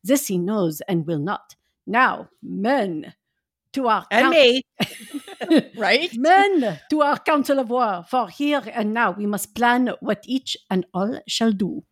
[0.04, 1.56] This he knows and will not.
[1.88, 3.16] Now, men,
[3.74, 4.64] to our And coun- me.
[5.78, 6.16] right?
[6.16, 10.24] Men to our er council of war, for here and now we must plan what
[10.26, 11.84] each and all shall do,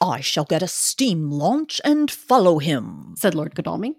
[0.00, 3.14] I shall get a steam launch and follow him.
[3.16, 3.96] said Lord Godalming.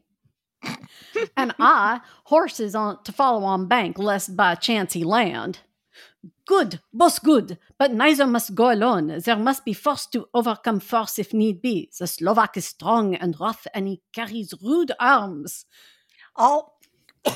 [1.38, 5.60] and I, horses on to follow on bank, lest by chance he land.
[6.46, 9.20] Good, both good, but neither must go alone.
[9.24, 11.90] There must be force to overcome force if need be.
[11.98, 15.66] The Slovak is strong and rough, and he carries rude arms.
[16.36, 16.79] All.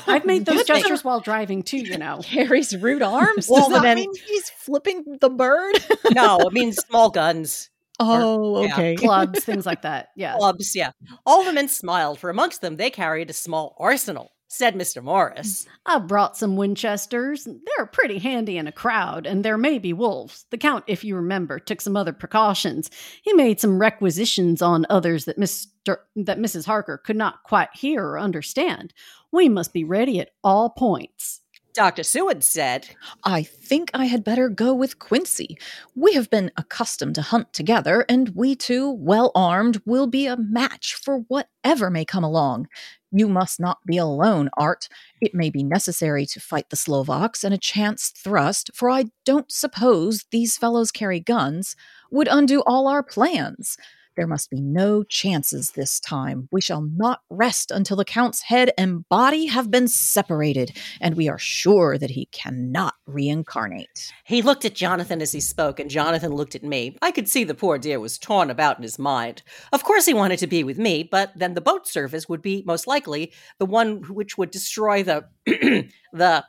[0.06, 2.20] I've made those Good thing- gestures while driving too, you know.
[2.24, 3.48] Carries rude arms.
[3.48, 5.74] Well, Does that then- mean he's flipping the bird?
[6.14, 7.70] no, it means small guns.
[8.00, 8.72] oh, yeah.
[8.72, 8.94] okay.
[8.98, 10.08] Clubs, things like that.
[10.16, 10.36] Yeah.
[10.36, 10.90] Clubs, yeah.
[11.26, 15.02] All the men smiled, for amongst them they carried a small arsenal, said Mr.
[15.02, 15.66] Morris.
[15.86, 17.44] I brought some Winchesters.
[17.44, 20.46] They're pretty handy in a crowd, and there may be wolves.
[20.50, 22.90] The Count, if you remember, took some other precautions.
[23.22, 25.98] He made some requisitions on others that Mr.
[26.16, 26.64] that Mrs.
[26.66, 28.92] Harker could not quite hear or understand.
[29.34, 31.40] We must be ready at all points.
[31.72, 32.04] Dr.
[32.04, 32.90] Seward said,
[33.24, 35.58] I think I had better go with Quincy.
[35.96, 40.36] We have been accustomed to hunt together, and we two, well armed, will be a
[40.36, 42.68] match for whatever may come along.
[43.10, 44.88] You must not be alone, Art.
[45.20, 49.50] It may be necessary to fight the Slovaks, and a chance thrust, for I don't
[49.50, 51.74] suppose these fellows carry guns,
[52.12, 53.76] would undo all our plans.
[54.16, 56.48] There must be no chances this time.
[56.52, 61.28] We shall not rest until the Count's head and body have been separated, and we
[61.28, 64.12] are sure that he cannot reincarnate.
[64.24, 66.96] He looked at Jonathan as he spoke, and Jonathan looked at me.
[67.02, 69.42] I could see the poor dear was torn about in his mind.
[69.72, 72.62] Of course, he wanted to be with me, but then the boat service would be
[72.66, 75.24] most likely the one which would destroy the
[76.12, 76.44] the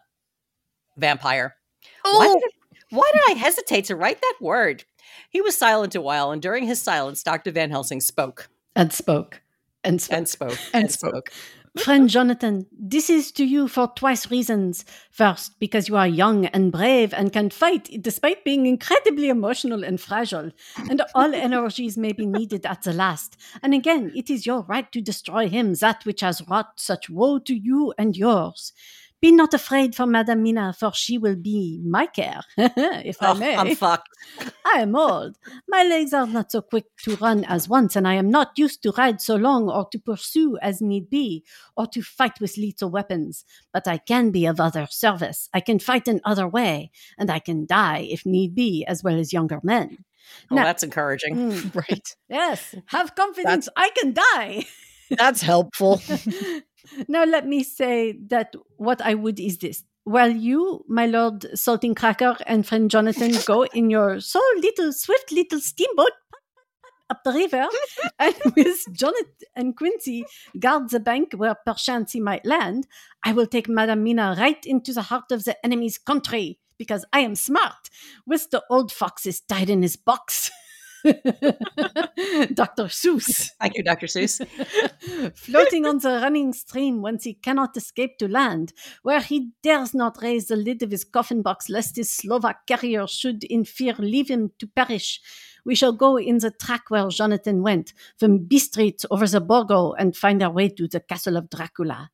[0.98, 1.56] vampire.
[2.04, 2.42] Why, Oh,
[2.92, 4.84] why did I hesitate to write that word?
[5.30, 7.52] He was silent a while, and during his silence, Dr.
[7.52, 9.42] Van Helsing spoke And spoke.
[9.84, 10.18] And spoke.
[10.18, 11.32] and spoke And spoke.
[11.78, 14.86] Friend Jonathan, this is to you for twice reasons.
[15.12, 20.00] First, because you are young and brave and can fight despite being incredibly emotional and
[20.00, 20.52] fragile,
[20.90, 23.36] and all energies may be needed at the last.
[23.62, 27.40] And again, it is your right to destroy him, that which has wrought such woe
[27.40, 28.72] to you and yours.
[29.26, 33.34] Be not afraid for Madame Mina, for she will be my care, if I Oh,
[33.34, 33.56] may.
[33.62, 34.08] I'm fucked.
[34.72, 35.36] I am old.
[35.68, 38.84] My legs are not so quick to run as once, and I am not used
[38.84, 41.44] to ride so long or to pursue as need be,
[41.76, 43.46] or to fight with lethal weapons.
[43.74, 45.50] But I can be of other service.
[45.56, 49.18] I can fight in other way, and I can die if need be, as well
[49.20, 50.06] as younger men.
[50.52, 51.36] Oh, Now- that's encouraging.
[51.36, 52.16] Mm, Right.
[52.30, 53.70] yes, have confidence.
[53.76, 54.66] I can die.
[55.10, 56.00] That's helpful.
[57.08, 59.84] Now let me say that what I would is this.
[60.04, 65.32] While you, my lord Saltine Cracker, and friend Jonathan go in your so little swift
[65.32, 66.12] little steamboat
[67.10, 67.68] up the river,
[68.20, 70.26] and with Jonathan and Quincy
[70.60, 72.88] guard the bank where perchance he might land,
[73.24, 77.22] I will take Madame Mina right into the heart of the enemy's country because I
[77.22, 77.90] am smart.
[78.28, 80.52] With the old foxes tied in his box.
[82.54, 82.86] Dr.
[82.90, 84.08] Seuss Thank you, Dr.
[84.08, 84.42] Seuss.
[85.36, 90.22] floating on the running stream whence he cannot escape to land, where he dares not
[90.22, 94.30] raise the lid of his coffin box lest his Slovak carrier should in fear leave
[94.30, 95.22] him to perish.
[95.66, 100.16] We shall go in the track where Jonathan went, from Bistritz over the Borgo, and
[100.16, 102.12] find our way to the castle of Dracula.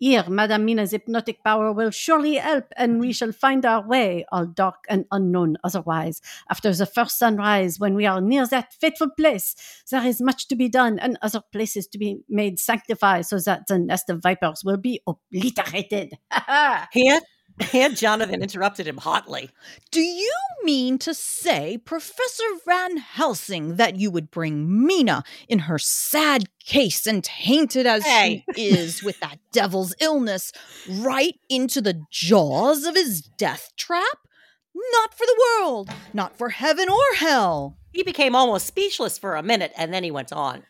[0.00, 4.46] Here, Madame Mina's hypnotic power will surely help, and we shall find our way, all
[4.46, 9.54] dark and unknown otherwise, after the first sunrise, when we are near that fateful place.
[9.90, 13.66] There is much to be done, and other places to be made sanctified, so that
[13.66, 16.14] the nest of vipers will be obliterated.
[16.92, 17.20] Here,
[17.62, 19.50] here, Jonathan interrupted him hotly.
[19.90, 25.78] Do you mean to say, Professor Van Helsing, that you would bring Mina in her
[25.78, 28.44] sad case and tainted as Hey.
[28.54, 30.52] she is with that devil's illness
[30.88, 34.18] right into the jaws of his death trap?
[34.74, 37.76] Not for the world, not for heaven or hell.
[37.92, 40.62] He became almost speechless for a minute, and then he went on.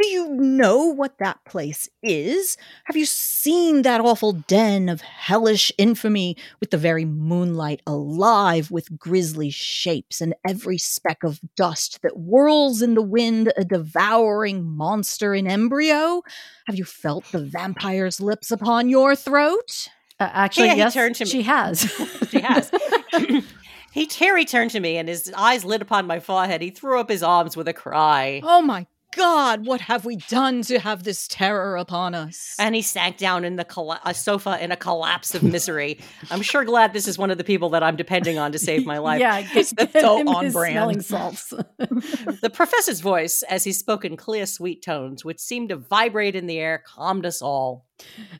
[0.00, 2.56] Do you know what that place is?
[2.84, 8.98] Have you seen that awful den of hellish infamy with the very moonlight alive with
[8.98, 15.34] grisly shapes and every speck of dust that whirls in the wind a devouring monster
[15.34, 16.22] in embryo?
[16.66, 19.88] Have you felt the vampire's lips upon your throat?
[20.18, 21.30] Uh, actually, Yeah, yes, turned to me.
[21.30, 21.82] she has.
[22.30, 22.70] She has.
[23.92, 26.62] he Terry turned to me, and his eyes lit upon my forehead.
[26.62, 28.40] He threw up his arms with a cry.
[28.42, 32.54] Oh my God, what have we done to have this terror upon us?
[32.58, 36.00] And he sank down in the colla- a sofa in a collapse of misery.
[36.30, 38.86] I'm sure glad this is one of the people that I'm depending on to save
[38.86, 39.20] my life.
[39.20, 40.72] yeah, get, get so on brand.
[40.72, 41.52] smelling salts.
[42.42, 46.46] The professor's voice, as he spoke in clear, sweet tones, which seemed to vibrate in
[46.46, 47.86] the air, calmed us all.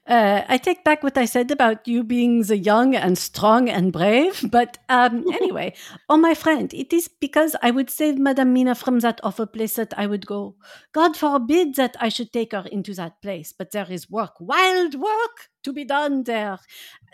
[0.07, 3.93] Uh, I take back what I said about you being the young and strong and
[3.93, 4.45] brave.
[4.51, 5.75] But um, anyway,
[6.09, 9.75] oh, my friend, it is because I would save Madame Mina from that awful place
[9.75, 10.57] that I would go.
[10.93, 14.95] God forbid that I should take her into that place, but there is work, wild
[14.95, 16.59] work to be done there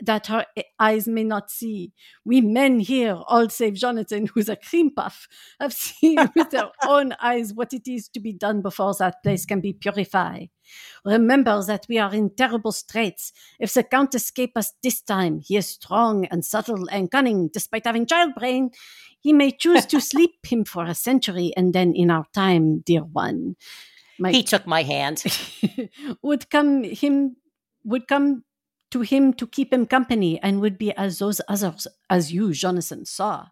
[0.00, 0.46] that her
[0.78, 1.92] eyes may not see.
[2.24, 5.28] We men here, all save Jonathan, who's a cream puff,
[5.60, 9.44] have seen with their own eyes what it is to be done before that place
[9.44, 10.48] can be purified.
[11.04, 13.32] Remember that we are in terrible straits.
[13.58, 17.86] If the Count escape us this time, he is strong and subtle and cunning, despite
[17.86, 18.70] having child brain.
[19.20, 23.02] He may choose to sleep him for a century, and then in our time, dear
[23.02, 23.56] one,
[24.18, 25.24] my He took my hand.
[26.22, 27.36] would come him
[27.84, 28.44] would come
[28.90, 33.04] to him to keep him company, and would be as those others as you, Jonathan,
[33.04, 33.48] saw.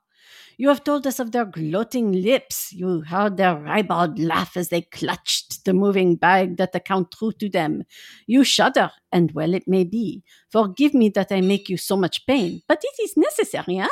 [0.59, 2.73] You have told us of their gloating lips.
[2.73, 7.33] You heard their ribald laugh as they clutched the moving bag that the Count threw
[7.33, 7.85] to them.
[8.27, 10.23] You shudder, and well it may be.
[10.51, 13.89] Forgive me that I make you so much pain, but it is necessary, eh?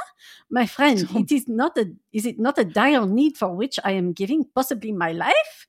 [0.51, 3.93] My friend, it is not a is it not a dire need for which I
[3.93, 5.67] am giving possibly my life?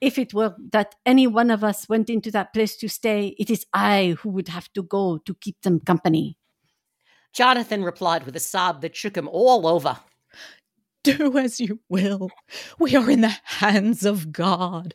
[0.00, 3.50] If it were that any one of us went into that place to stay, it
[3.50, 6.38] is I who would have to go to keep them company.
[7.34, 9.98] Jonathan replied with a sob that shook him all over.
[11.02, 12.30] Do as you will.
[12.78, 14.94] We are in the hands of God.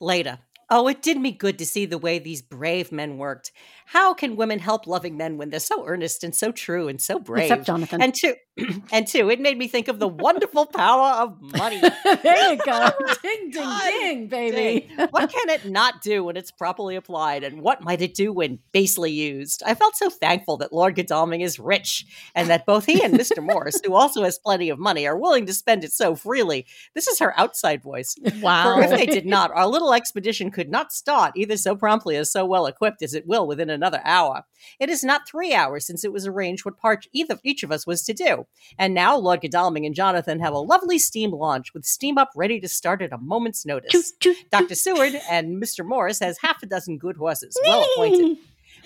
[0.00, 0.38] Later.
[0.72, 3.50] Oh, it did me good to see the way these brave men worked.
[3.86, 7.18] How can women help loving men when they're so earnest and so true and so
[7.18, 7.50] brave?
[7.50, 8.00] Except Jonathan.
[8.00, 8.34] And two,
[8.92, 11.80] and two, it made me think of the wonderful power of money.
[12.22, 12.90] there you go.
[13.02, 14.88] Oh ding, ding, God ding, baby.
[14.96, 15.08] Dang.
[15.08, 18.58] what can it not do when it's properly applied, and what might it do when
[18.72, 19.62] basely used?
[19.64, 23.42] I felt so thankful that Lord Godalming is rich, and that both he and Mr.
[23.42, 26.66] Morris, who also has plenty of money, are willing to spend it so freely.
[26.94, 28.16] This is her outside voice.
[28.40, 28.76] Wow.
[28.76, 32.24] For if they did not, our little expedition could not start either so promptly or
[32.24, 34.44] so well equipped as it will within another hour.
[34.80, 37.86] It is not three hours since it was arranged what part either each of us
[37.86, 38.46] was to do.
[38.78, 42.60] And now Lord Godalming and Jonathan have a lovely steam launch with steam up ready
[42.60, 44.12] to start at a moment's notice.
[44.50, 44.74] Dr.
[44.74, 45.84] Seward and Mr.
[45.86, 48.38] Morris has half a dozen good horses, well appointed.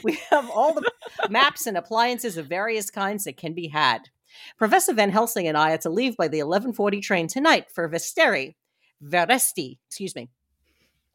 [0.02, 0.90] We have all the
[1.30, 4.10] maps and appliances of various kinds that can be had.
[4.58, 8.54] Professor Van Helsing and I are to leave by the 1140 train tonight for Vesteri.
[9.02, 10.28] Veresti, excuse me.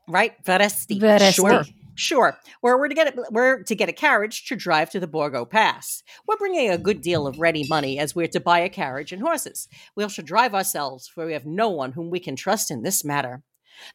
[0.09, 0.33] Right?
[0.43, 0.99] Veresti.
[0.99, 1.33] Veresti.
[1.33, 1.63] Sure.
[1.95, 2.37] Sure.
[2.61, 5.43] Where we're to get a, we're to get a carriage to drive to the Borgo
[5.43, 6.01] Pass.
[6.25, 9.21] We're bringing a good deal of ready money as we're to buy a carriage and
[9.21, 9.67] horses.
[9.97, 13.03] We shall drive ourselves, for we have no one whom we can trust in this
[13.03, 13.43] matter.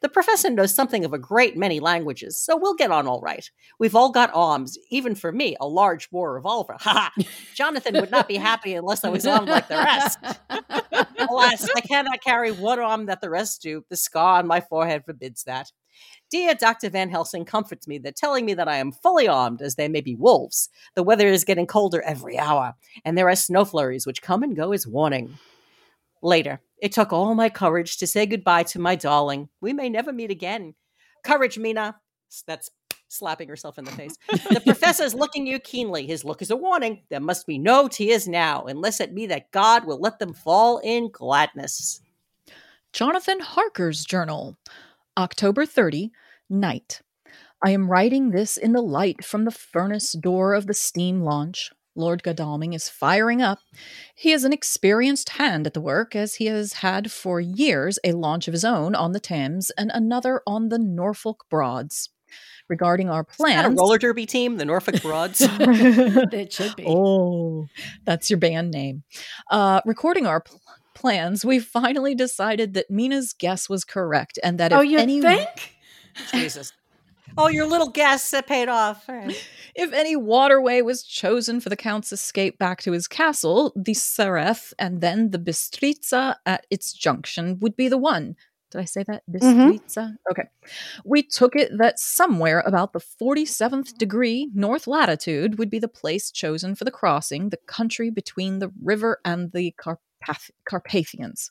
[0.00, 3.50] The professor knows something of a great many languages, so we'll get on all right.
[3.78, 6.76] We've all got arms, even for me, a large war revolver.
[6.80, 7.24] Ha ha!
[7.54, 10.18] Jonathan would not be happy unless I was armed like the rest.
[11.30, 13.84] Alas, I cannot carry one arm that the rest do.
[13.88, 15.70] The scar on my forehead forbids that.
[16.34, 16.90] Dear Dr.
[16.90, 20.00] Van Helsing comforts me that telling me that I am fully armed, as there may
[20.00, 20.68] be wolves.
[20.96, 22.74] The weather is getting colder every hour,
[23.04, 25.38] and there are snow flurries which come and go as warning.
[26.22, 29.48] Later, it took all my courage to say goodbye to my darling.
[29.60, 30.74] We may never meet again.
[31.22, 32.00] Courage, Mina.
[32.48, 32.68] That's
[33.06, 34.16] slapping herself in the face.
[34.28, 36.04] The professor is looking you keenly.
[36.04, 37.02] His look is a warning.
[37.10, 40.78] There must be no tears now, unless it be that God will let them fall
[40.78, 42.00] in gladness.
[42.92, 44.56] Jonathan Harker's journal,
[45.16, 46.10] October 30,
[46.48, 47.00] night.
[47.64, 51.70] I am writing this in the light from the furnace door of the steam launch.
[51.96, 53.60] Lord Godalming is firing up.
[54.14, 58.12] He is an experienced hand at the work, as he has had for years a
[58.12, 62.10] launch of his own on the Thames and another on the Norfolk Broads.
[62.68, 65.40] Regarding our Is that a roller derby team, the Norfolk Broads.
[65.50, 66.84] it should be.
[66.88, 67.66] Oh,
[68.04, 69.04] that's your band name.
[69.50, 70.60] Uh, recording our pl-
[70.94, 75.20] plans, we finally decided that Mina's guess was correct, and that if oh, you any
[75.20, 75.73] think?
[76.32, 76.72] Jesus.
[77.36, 79.08] Oh, your little guess that paid off.
[79.08, 79.48] All right.
[79.74, 84.72] if any waterway was chosen for the count's escape back to his castle, the Sereth
[84.78, 88.36] and then the Bistritza at its junction would be the one.
[88.70, 89.22] Did I say that?
[89.28, 89.70] Mm-hmm.
[89.70, 90.14] Bistritza?
[90.30, 90.44] Okay.
[91.04, 96.30] We took it that somewhere about the 47th degree north latitude would be the place
[96.30, 101.50] chosen for the crossing, the country between the river and the Carpath- Carpathians.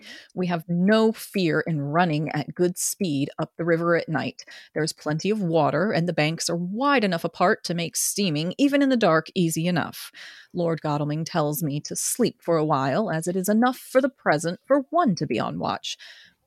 [0.00, 0.38] Mm-hmm.
[0.38, 4.44] We have no fear in running at good speed up the river at night.
[4.74, 8.82] There's plenty of water, and the banks are wide enough apart to make steaming, even
[8.82, 10.10] in the dark, easy enough.
[10.52, 14.08] Lord Godalming tells me to sleep for a while, as it is enough for the
[14.08, 15.96] present for one to be on watch.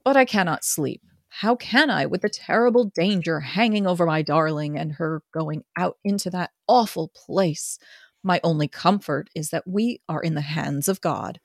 [0.04, 1.02] But I cannot sleep.
[1.30, 5.98] How can I, with the terrible danger hanging over my darling and her going out
[6.04, 7.80] into that awful place?
[8.24, 11.40] My only comfort is that we are in the hands of God.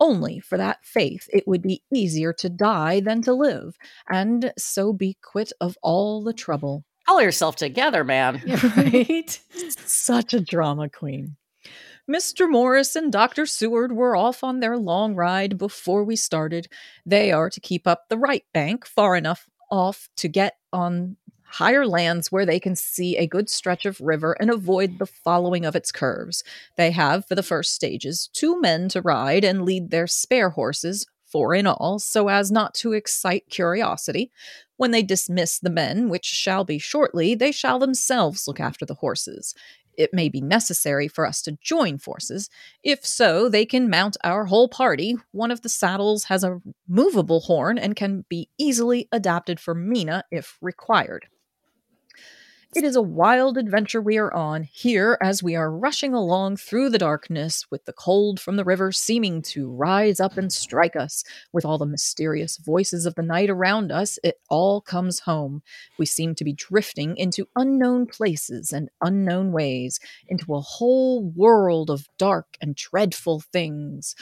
[0.00, 3.76] Only for that faith it would be easier to die than to live,
[4.10, 6.84] and so be quit of all the trouble.
[7.06, 8.42] Pull yourself together, man.
[8.76, 9.38] right?
[9.84, 11.36] Such a drama queen.
[12.10, 12.50] Mr.
[12.50, 13.46] Morris and Dr.
[13.46, 16.66] Seward were off on their long ride before we started.
[17.06, 21.16] They are to keep up the right bank far enough off to get on
[21.50, 25.64] higher lands where they can see a good stretch of river and avoid the following
[25.64, 26.42] of its curves.
[26.76, 31.06] They have, for the first stages, two men to ride and lead their spare horses,
[31.26, 34.30] four in all, so as not to excite curiosity.
[34.76, 38.94] When they dismiss the men, which shall be shortly, they shall themselves look after the
[38.94, 39.54] horses.
[39.96, 42.48] It may be necessary for us to join forces.
[42.82, 45.16] If so, they can mount our whole party.
[45.32, 50.24] One of the saddles has a movable horn and can be easily adapted for Mina
[50.30, 51.26] if required.
[52.72, 56.90] It is a wild adventure we are on, here as we are rushing along through
[56.90, 61.24] the darkness, with the cold from the river seeming to rise up and strike us.
[61.52, 65.64] With all the mysterious voices of the night around us, it all comes home.
[65.98, 69.98] We seem to be drifting into unknown places and unknown ways,
[70.28, 74.14] into a whole world of dark and dreadful things.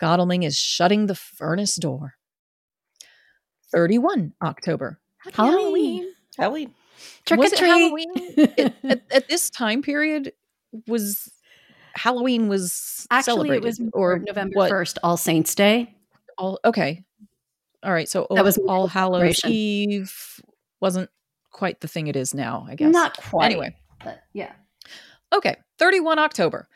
[0.00, 2.14] Godalming is shutting the furnace door.
[3.70, 4.98] 31 October.
[5.18, 6.12] Happy Halloween.
[6.40, 6.74] Ellie.
[7.26, 7.68] Trick was or treat.
[7.68, 8.12] Halloween?
[8.16, 10.32] It- at, at this time period,
[10.86, 11.30] was
[11.94, 15.94] Halloween was Actually, celebrated, it was or November 1st, All Saints Day.
[16.38, 17.04] All okay.
[17.82, 18.08] All right.
[18.08, 19.44] So That was All Hallows.
[19.44, 20.40] Eve
[20.80, 21.10] wasn't
[21.52, 22.66] quite the thing it is now.
[22.68, 22.92] I guess.
[22.92, 23.46] Not quite.
[23.46, 23.76] Anyway.
[24.02, 24.52] But yeah.
[25.32, 26.68] Okay, 31 October.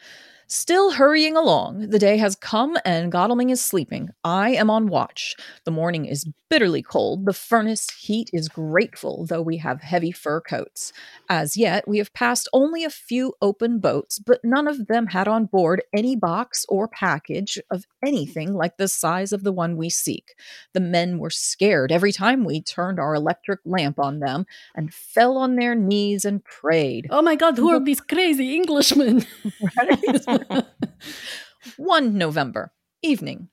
[0.50, 1.90] Still hurrying along.
[1.90, 4.08] The day has come and Godalming is sleeping.
[4.24, 5.36] I am on watch.
[5.64, 7.26] The morning is bitterly cold.
[7.26, 10.90] The furnace heat is grateful, though we have heavy fur coats.
[11.28, 15.28] As yet, we have passed only a few open boats, but none of them had
[15.28, 19.90] on board any box or package of anything like the size of the one we
[19.90, 20.34] seek.
[20.72, 25.36] The men were scared every time we turned our electric lamp on them and fell
[25.36, 27.06] on their knees and prayed.
[27.10, 29.26] Oh my God, who are these crazy Englishmen?
[31.76, 32.72] 1 November,
[33.02, 33.48] evening.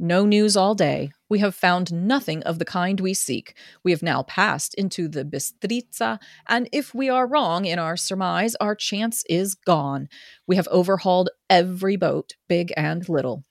[0.00, 1.10] No news all day.
[1.28, 3.56] We have found nothing of the kind we seek.
[3.82, 8.54] We have now passed into the Bistritza, and if we are wrong in our surmise,
[8.56, 10.08] our chance is gone.
[10.46, 13.44] We have overhauled every boat, big and little.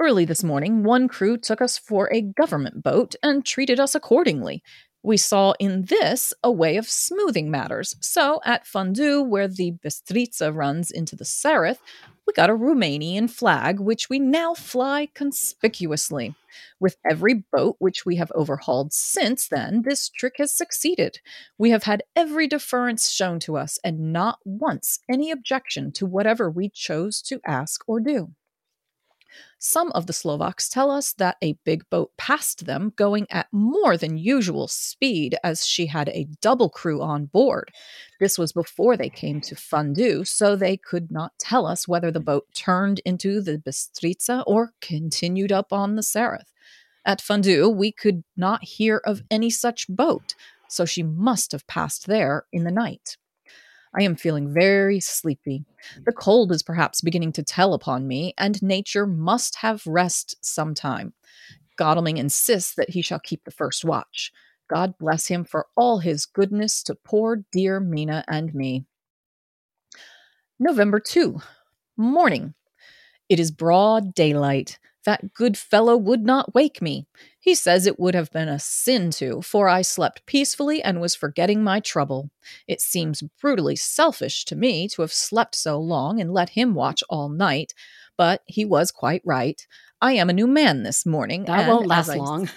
[0.00, 4.60] Early this morning, one crew took us for a government boat and treated us accordingly.
[5.04, 7.94] We saw in this a way of smoothing matters.
[8.00, 11.76] So, at Fundu, where the Bistritza runs into the Sereth,
[12.26, 16.34] we got a Romanian flag, which we now fly conspicuously.
[16.80, 21.20] With every boat which we have overhauled since then, this trick has succeeded.
[21.58, 26.50] We have had every deference shown to us, and not once any objection to whatever
[26.50, 28.30] we chose to ask or do.
[29.58, 33.96] Some of the Slovaks tell us that a big boat passed them going at more
[33.96, 37.70] than usual speed as she had a double crew on board.
[38.20, 42.20] This was before they came to Fundu, so they could not tell us whether the
[42.20, 46.52] boat turned into the Bistritza or continued up on the Sereth.
[47.06, 50.34] At Fundu, we could not hear of any such boat,
[50.68, 53.16] so she must have passed there in the night.
[53.96, 55.64] I am feeling very sleepy.
[56.04, 56.16] The mm.
[56.16, 61.12] cold is perhaps beginning to tell upon me, and nature must have rest sometime.
[61.76, 64.32] Godalming insists that he shall keep the first watch.
[64.68, 68.86] God bless him for all his goodness to poor dear Mina and me.
[70.58, 71.40] November 2.
[71.96, 72.54] Morning.
[73.28, 74.78] It is broad daylight.
[75.04, 77.06] That good fellow would not wake me.
[77.38, 81.14] He says it would have been a sin to, for I slept peacefully and was
[81.14, 82.30] forgetting my trouble.
[82.66, 87.02] It seems brutally selfish to me to have slept so long and let him watch
[87.10, 87.74] all night,
[88.16, 89.66] but he was quite right.
[90.00, 91.44] I am a new man this morning.
[91.44, 92.48] That won't as last I- long.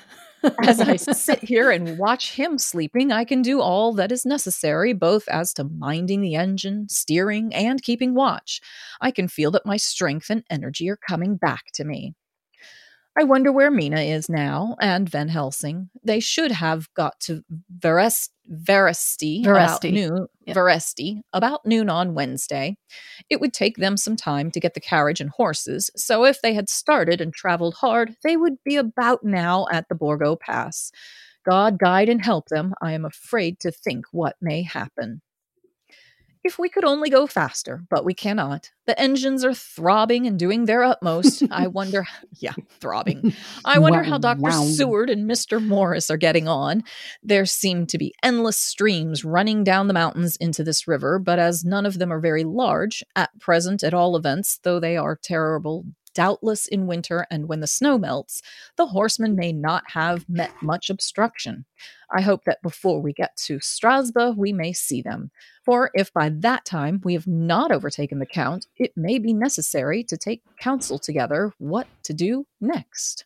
[0.64, 4.94] as I sit here and watch him sleeping, I can do all that is necessary,
[4.94, 8.62] both as to minding the engine, steering, and keeping watch.
[9.02, 12.14] I can feel that my strength and energy are coming back to me.
[13.20, 15.90] I wonder where Mina is now, and Van Helsing.
[16.04, 17.44] They should have got to
[17.76, 19.92] Verest, Veresti, about Veresti.
[19.92, 20.28] noon.
[20.46, 20.56] Yep.
[20.56, 22.78] Veresti about noon on Wednesday.
[23.30, 26.54] It would take them some time to get the carriage and horses, so if they
[26.54, 30.92] had started and traveled hard, they would be about now at the Borgo Pass.
[31.50, 32.74] God guide and help them.
[32.82, 35.22] I am afraid to think what may happen.
[36.48, 38.72] If we could only go faster, but we cannot.
[38.86, 41.44] The engines are throbbing and doing their utmost.
[41.52, 42.08] I wonder,
[42.40, 43.34] yeah, throbbing.
[43.66, 44.40] I wonder how Dr.
[44.40, 44.64] wow.
[44.64, 45.62] Seward and Mr.
[45.62, 46.86] Morris are getting on.
[47.22, 51.66] There seem to be endless streams running down the mountains into this river, but as
[51.66, 55.84] none of them are very large, at present at all events, though they are terrible,
[56.18, 58.42] doubtless in winter and when the snow melts,
[58.76, 61.64] the horsemen may not have met much obstruction.
[62.12, 65.30] I hope that before we get to Strasbourg, we may see them.
[65.64, 70.04] For if by that time we have not overtaken the Count, it may be necessary
[70.06, 73.26] to take counsel together what to do next.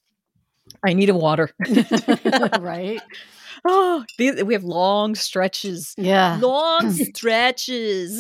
[0.86, 1.52] I need a water.
[2.60, 3.00] right?
[3.66, 5.94] oh, we have long stretches.
[5.98, 6.39] Yeah.
[6.42, 8.20] Long stretches.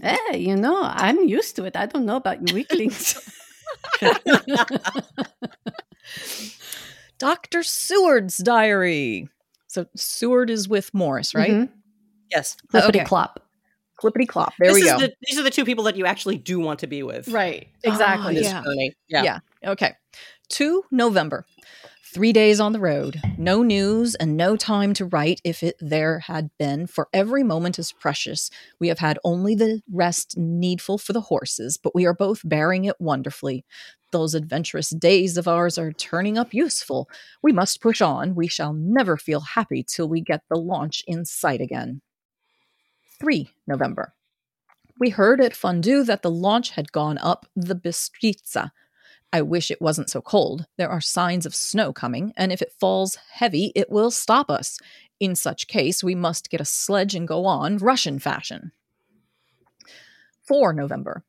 [0.00, 1.76] Hey, eh, you know, I'm used to it.
[1.76, 3.18] I don't know about you weaklings.
[7.18, 7.62] Dr.
[7.62, 9.28] Seward's diary.
[9.66, 11.50] So Seward is with Morris, right?
[11.50, 11.68] Mhm.
[12.30, 12.56] Yes.
[12.72, 13.04] Clippity Okay.
[13.04, 13.40] clop.
[14.00, 14.52] Clippity clop.
[14.58, 14.98] There This we is go.
[15.00, 17.28] The, these are the two people that you actually do want to be with.
[17.28, 17.68] Right.
[17.84, 18.34] Ah, Exactly.
[18.34, 18.62] This yeah.
[19.08, 19.40] Yeah.
[19.62, 19.70] Yeah.
[19.72, 19.94] Okay.
[20.50, 21.44] 2 November.
[22.18, 23.20] Three days on the road.
[23.38, 27.78] No news and no time to write if it there had been, for every moment
[27.78, 28.50] is precious.
[28.80, 32.86] We have had only the rest needful for the horses, but we are both bearing
[32.86, 33.64] it wonderfully.
[34.10, 37.08] Those adventurous days of ours are turning up useful.
[37.40, 38.34] We must push on.
[38.34, 42.00] We shall never feel happy till we get the launch in sight again.
[43.20, 44.12] 3 November.
[44.98, 48.72] We heard at Fundu that the launch had gone up the Bistritza.
[49.32, 50.66] I wish it wasn't so cold.
[50.78, 54.78] There are signs of snow coming, and if it falls heavy, it will stop us.
[55.20, 58.72] In such case, we must get a sledge and go on, Russian fashion.
[60.44, 61.24] 4 November.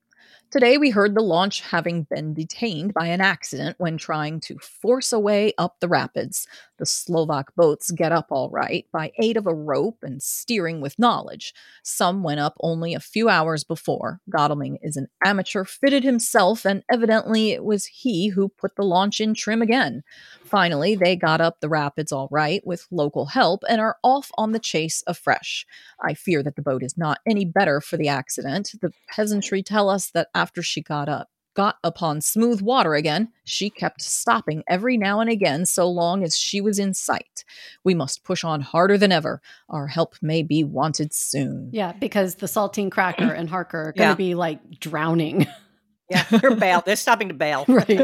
[0.52, 5.14] Today, we heard the launch having been detained by an accident when trying to force
[5.14, 6.48] a way up the rapids.
[6.80, 10.98] The Slovak boats get up all right by aid of a rope and steering with
[10.98, 11.54] knowledge.
[11.84, 14.22] Some went up only a few hours before.
[14.28, 19.20] Godalming is an amateur fitted himself, and evidently it was he who put the launch
[19.20, 20.04] in trim again.
[20.44, 24.52] Finally, they got up the rapids all right with local help and are off on
[24.52, 25.68] the chase afresh.
[26.04, 28.72] I fear that the boat is not any better for the accident.
[28.82, 33.70] The peasantry tell us that after she got up, got upon smooth water again, she
[33.70, 37.44] kept stopping every now and again so long as she was in sight.
[37.84, 39.42] We must push on harder than ever.
[39.68, 41.70] Our help may be wanted soon.
[41.74, 44.30] Yeah, because the saltine cracker and Harker are going to Yeah.
[44.30, 45.46] be like drowning.
[46.12, 46.82] Yeah, they're bail.
[46.84, 47.66] They're stopping to bail.
[47.68, 48.02] right.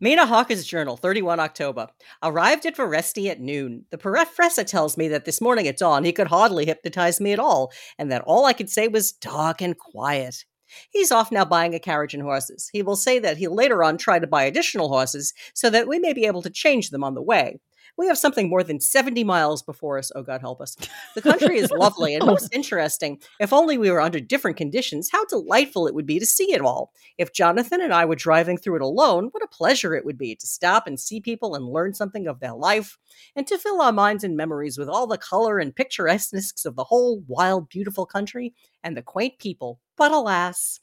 [0.00, 1.88] Mina Harker's Journal, 31 October.
[2.22, 3.86] Arrived at Veresti at noon.
[3.90, 7.38] The professor tells me that this morning at dawn he could hardly hypnotize me at
[7.38, 10.44] all, and that all I could say was dark and quiet.
[10.90, 12.70] He's off now buying a carriage and horses.
[12.72, 15.98] He will say that he'll later on try to buy additional horses so that we
[15.98, 17.58] may be able to change them on the way.
[17.98, 20.76] We have something more than 70 miles before us, oh God help us.
[21.14, 22.26] The country is lovely and oh.
[22.26, 23.20] most interesting.
[23.38, 26.62] If only we were under different conditions, how delightful it would be to see it
[26.62, 26.92] all.
[27.18, 30.34] If Jonathan and I were driving through it alone, what a pleasure it would be
[30.34, 32.98] to stop and see people and learn something of their life,
[33.36, 36.84] and to fill our minds and memories with all the color and picturesqueness of the
[36.84, 39.80] whole wild, beautiful country and the quaint people.
[39.96, 40.80] But alas,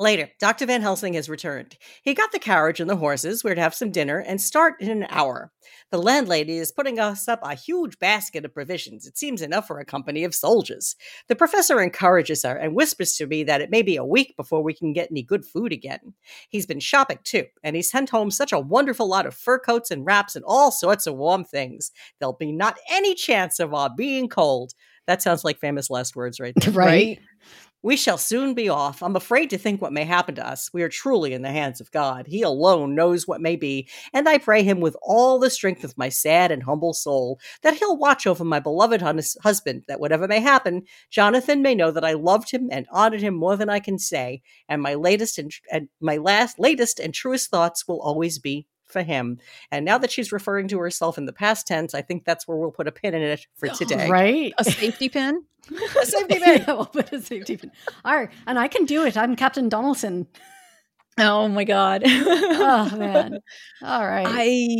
[0.00, 0.64] Later, Dr.
[0.66, 1.76] Van Helsing has returned.
[2.04, 3.42] He got the carriage and the horses.
[3.42, 5.50] We're to have some dinner and start in an hour.
[5.90, 9.08] The landlady is putting us up a huge basket of provisions.
[9.08, 10.94] It seems enough for a company of soldiers.
[11.26, 14.62] The professor encourages her and whispers to me that it may be a week before
[14.62, 16.14] we can get any good food again.
[16.48, 19.90] He's been shopping too, and he sent home such a wonderful lot of fur coats
[19.90, 21.90] and wraps and all sorts of warm things.
[22.20, 24.74] There'll be not any chance of our being cold.
[25.08, 26.72] That sounds like famous last words right there.
[26.78, 27.18] Right.
[27.80, 29.04] We shall soon be off.
[29.04, 30.68] I'm afraid to think what may happen to us.
[30.72, 32.26] We are truly in the hands of God.
[32.26, 35.96] He alone knows what may be, and I pray him with all the strength of
[35.96, 40.26] my sad and humble soul that he'll watch over my beloved hus- husband, that whatever
[40.26, 43.78] may happen, Jonathan may know that I loved him and honored him more than I
[43.78, 48.40] can say, and my latest and, and my last latest and truest thoughts will always
[48.40, 49.38] be for him.
[49.70, 52.56] And now that she's referring to herself in the past tense, I think that's where
[52.56, 54.08] we'll put a pin in it for today.
[54.08, 54.54] Right.
[54.58, 55.44] A safety pin?
[56.00, 56.64] A safety pin.
[56.66, 57.70] yeah, we'll put a safety pin.
[58.04, 58.30] All right.
[58.46, 59.16] And I can do it.
[59.16, 60.26] I'm Captain Donaldson.
[61.18, 62.02] Oh my God.
[62.70, 63.38] Oh, man.
[63.82, 64.26] All right.
[64.28, 64.78] I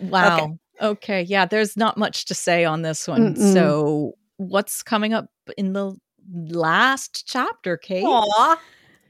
[0.00, 0.58] wow.
[0.80, 1.22] Okay.
[1.22, 3.34] Yeah, there's not much to say on this one.
[3.34, 3.52] Mm-mm.
[3.52, 5.26] So, what's coming up
[5.56, 5.94] in the
[6.32, 8.04] last chapter, Kate?
[8.04, 8.58] Aw.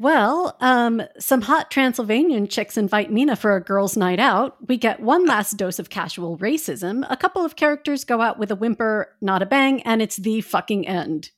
[0.00, 4.56] Well, um, some hot Transylvanian chicks invite Mina for a girls' night out.
[4.66, 7.04] We get one last dose of casual racism.
[7.10, 10.40] A couple of characters go out with a whimper, not a bang, and it's the
[10.40, 11.28] fucking end.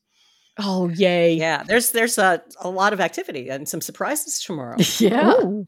[0.59, 1.35] Oh, yay.
[1.35, 4.77] Yeah, there's there's a, a lot of activity and some surprises tomorrow.
[5.01, 5.33] Yeah.
[5.43, 5.67] Ooh.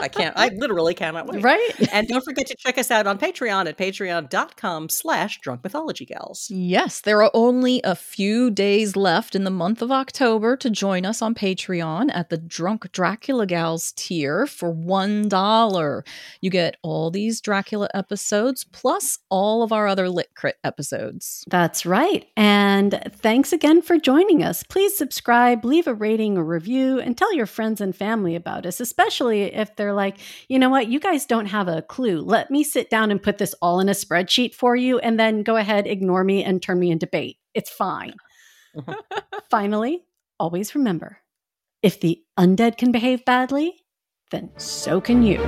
[0.00, 1.42] I can't I literally cannot wait.
[1.42, 1.70] Right?
[1.92, 6.48] And don't forget to check us out on Patreon at patreon.com slash drunk mythology gals.
[6.50, 11.04] Yes, there are only a few days left in the month of October to join
[11.04, 16.06] us on Patreon at the Drunk Dracula Gals tier for $1.
[16.40, 21.44] You get all these Dracula episodes plus all of our other Lit Crit episodes.
[21.48, 22.26] That's right.
[22.36, 24.62] And thanks again for joining us.
[24.62, 28.80] Please subscribe, leave a rating or review, and tell your friends and family about us,
[28.80, 30.18] especially if they're like,
[30.48, 32.20] you know what, you guys don't have a clue.
[32.20, 35.42] Let me sit down and put this all in a spreadsheet for you, and then
[35.42, 37.38] go ahead, ignore me, and turn me into bait.
[37.54, 38.14] It's fine.
[38.76, 39.20] Uh-huh.
[39.50, 40.04] Finally,
[40.38, 41.18] always remember
[41.82, 43.74] if the undead can behave badly,
[44.30, 45.40] then so can you.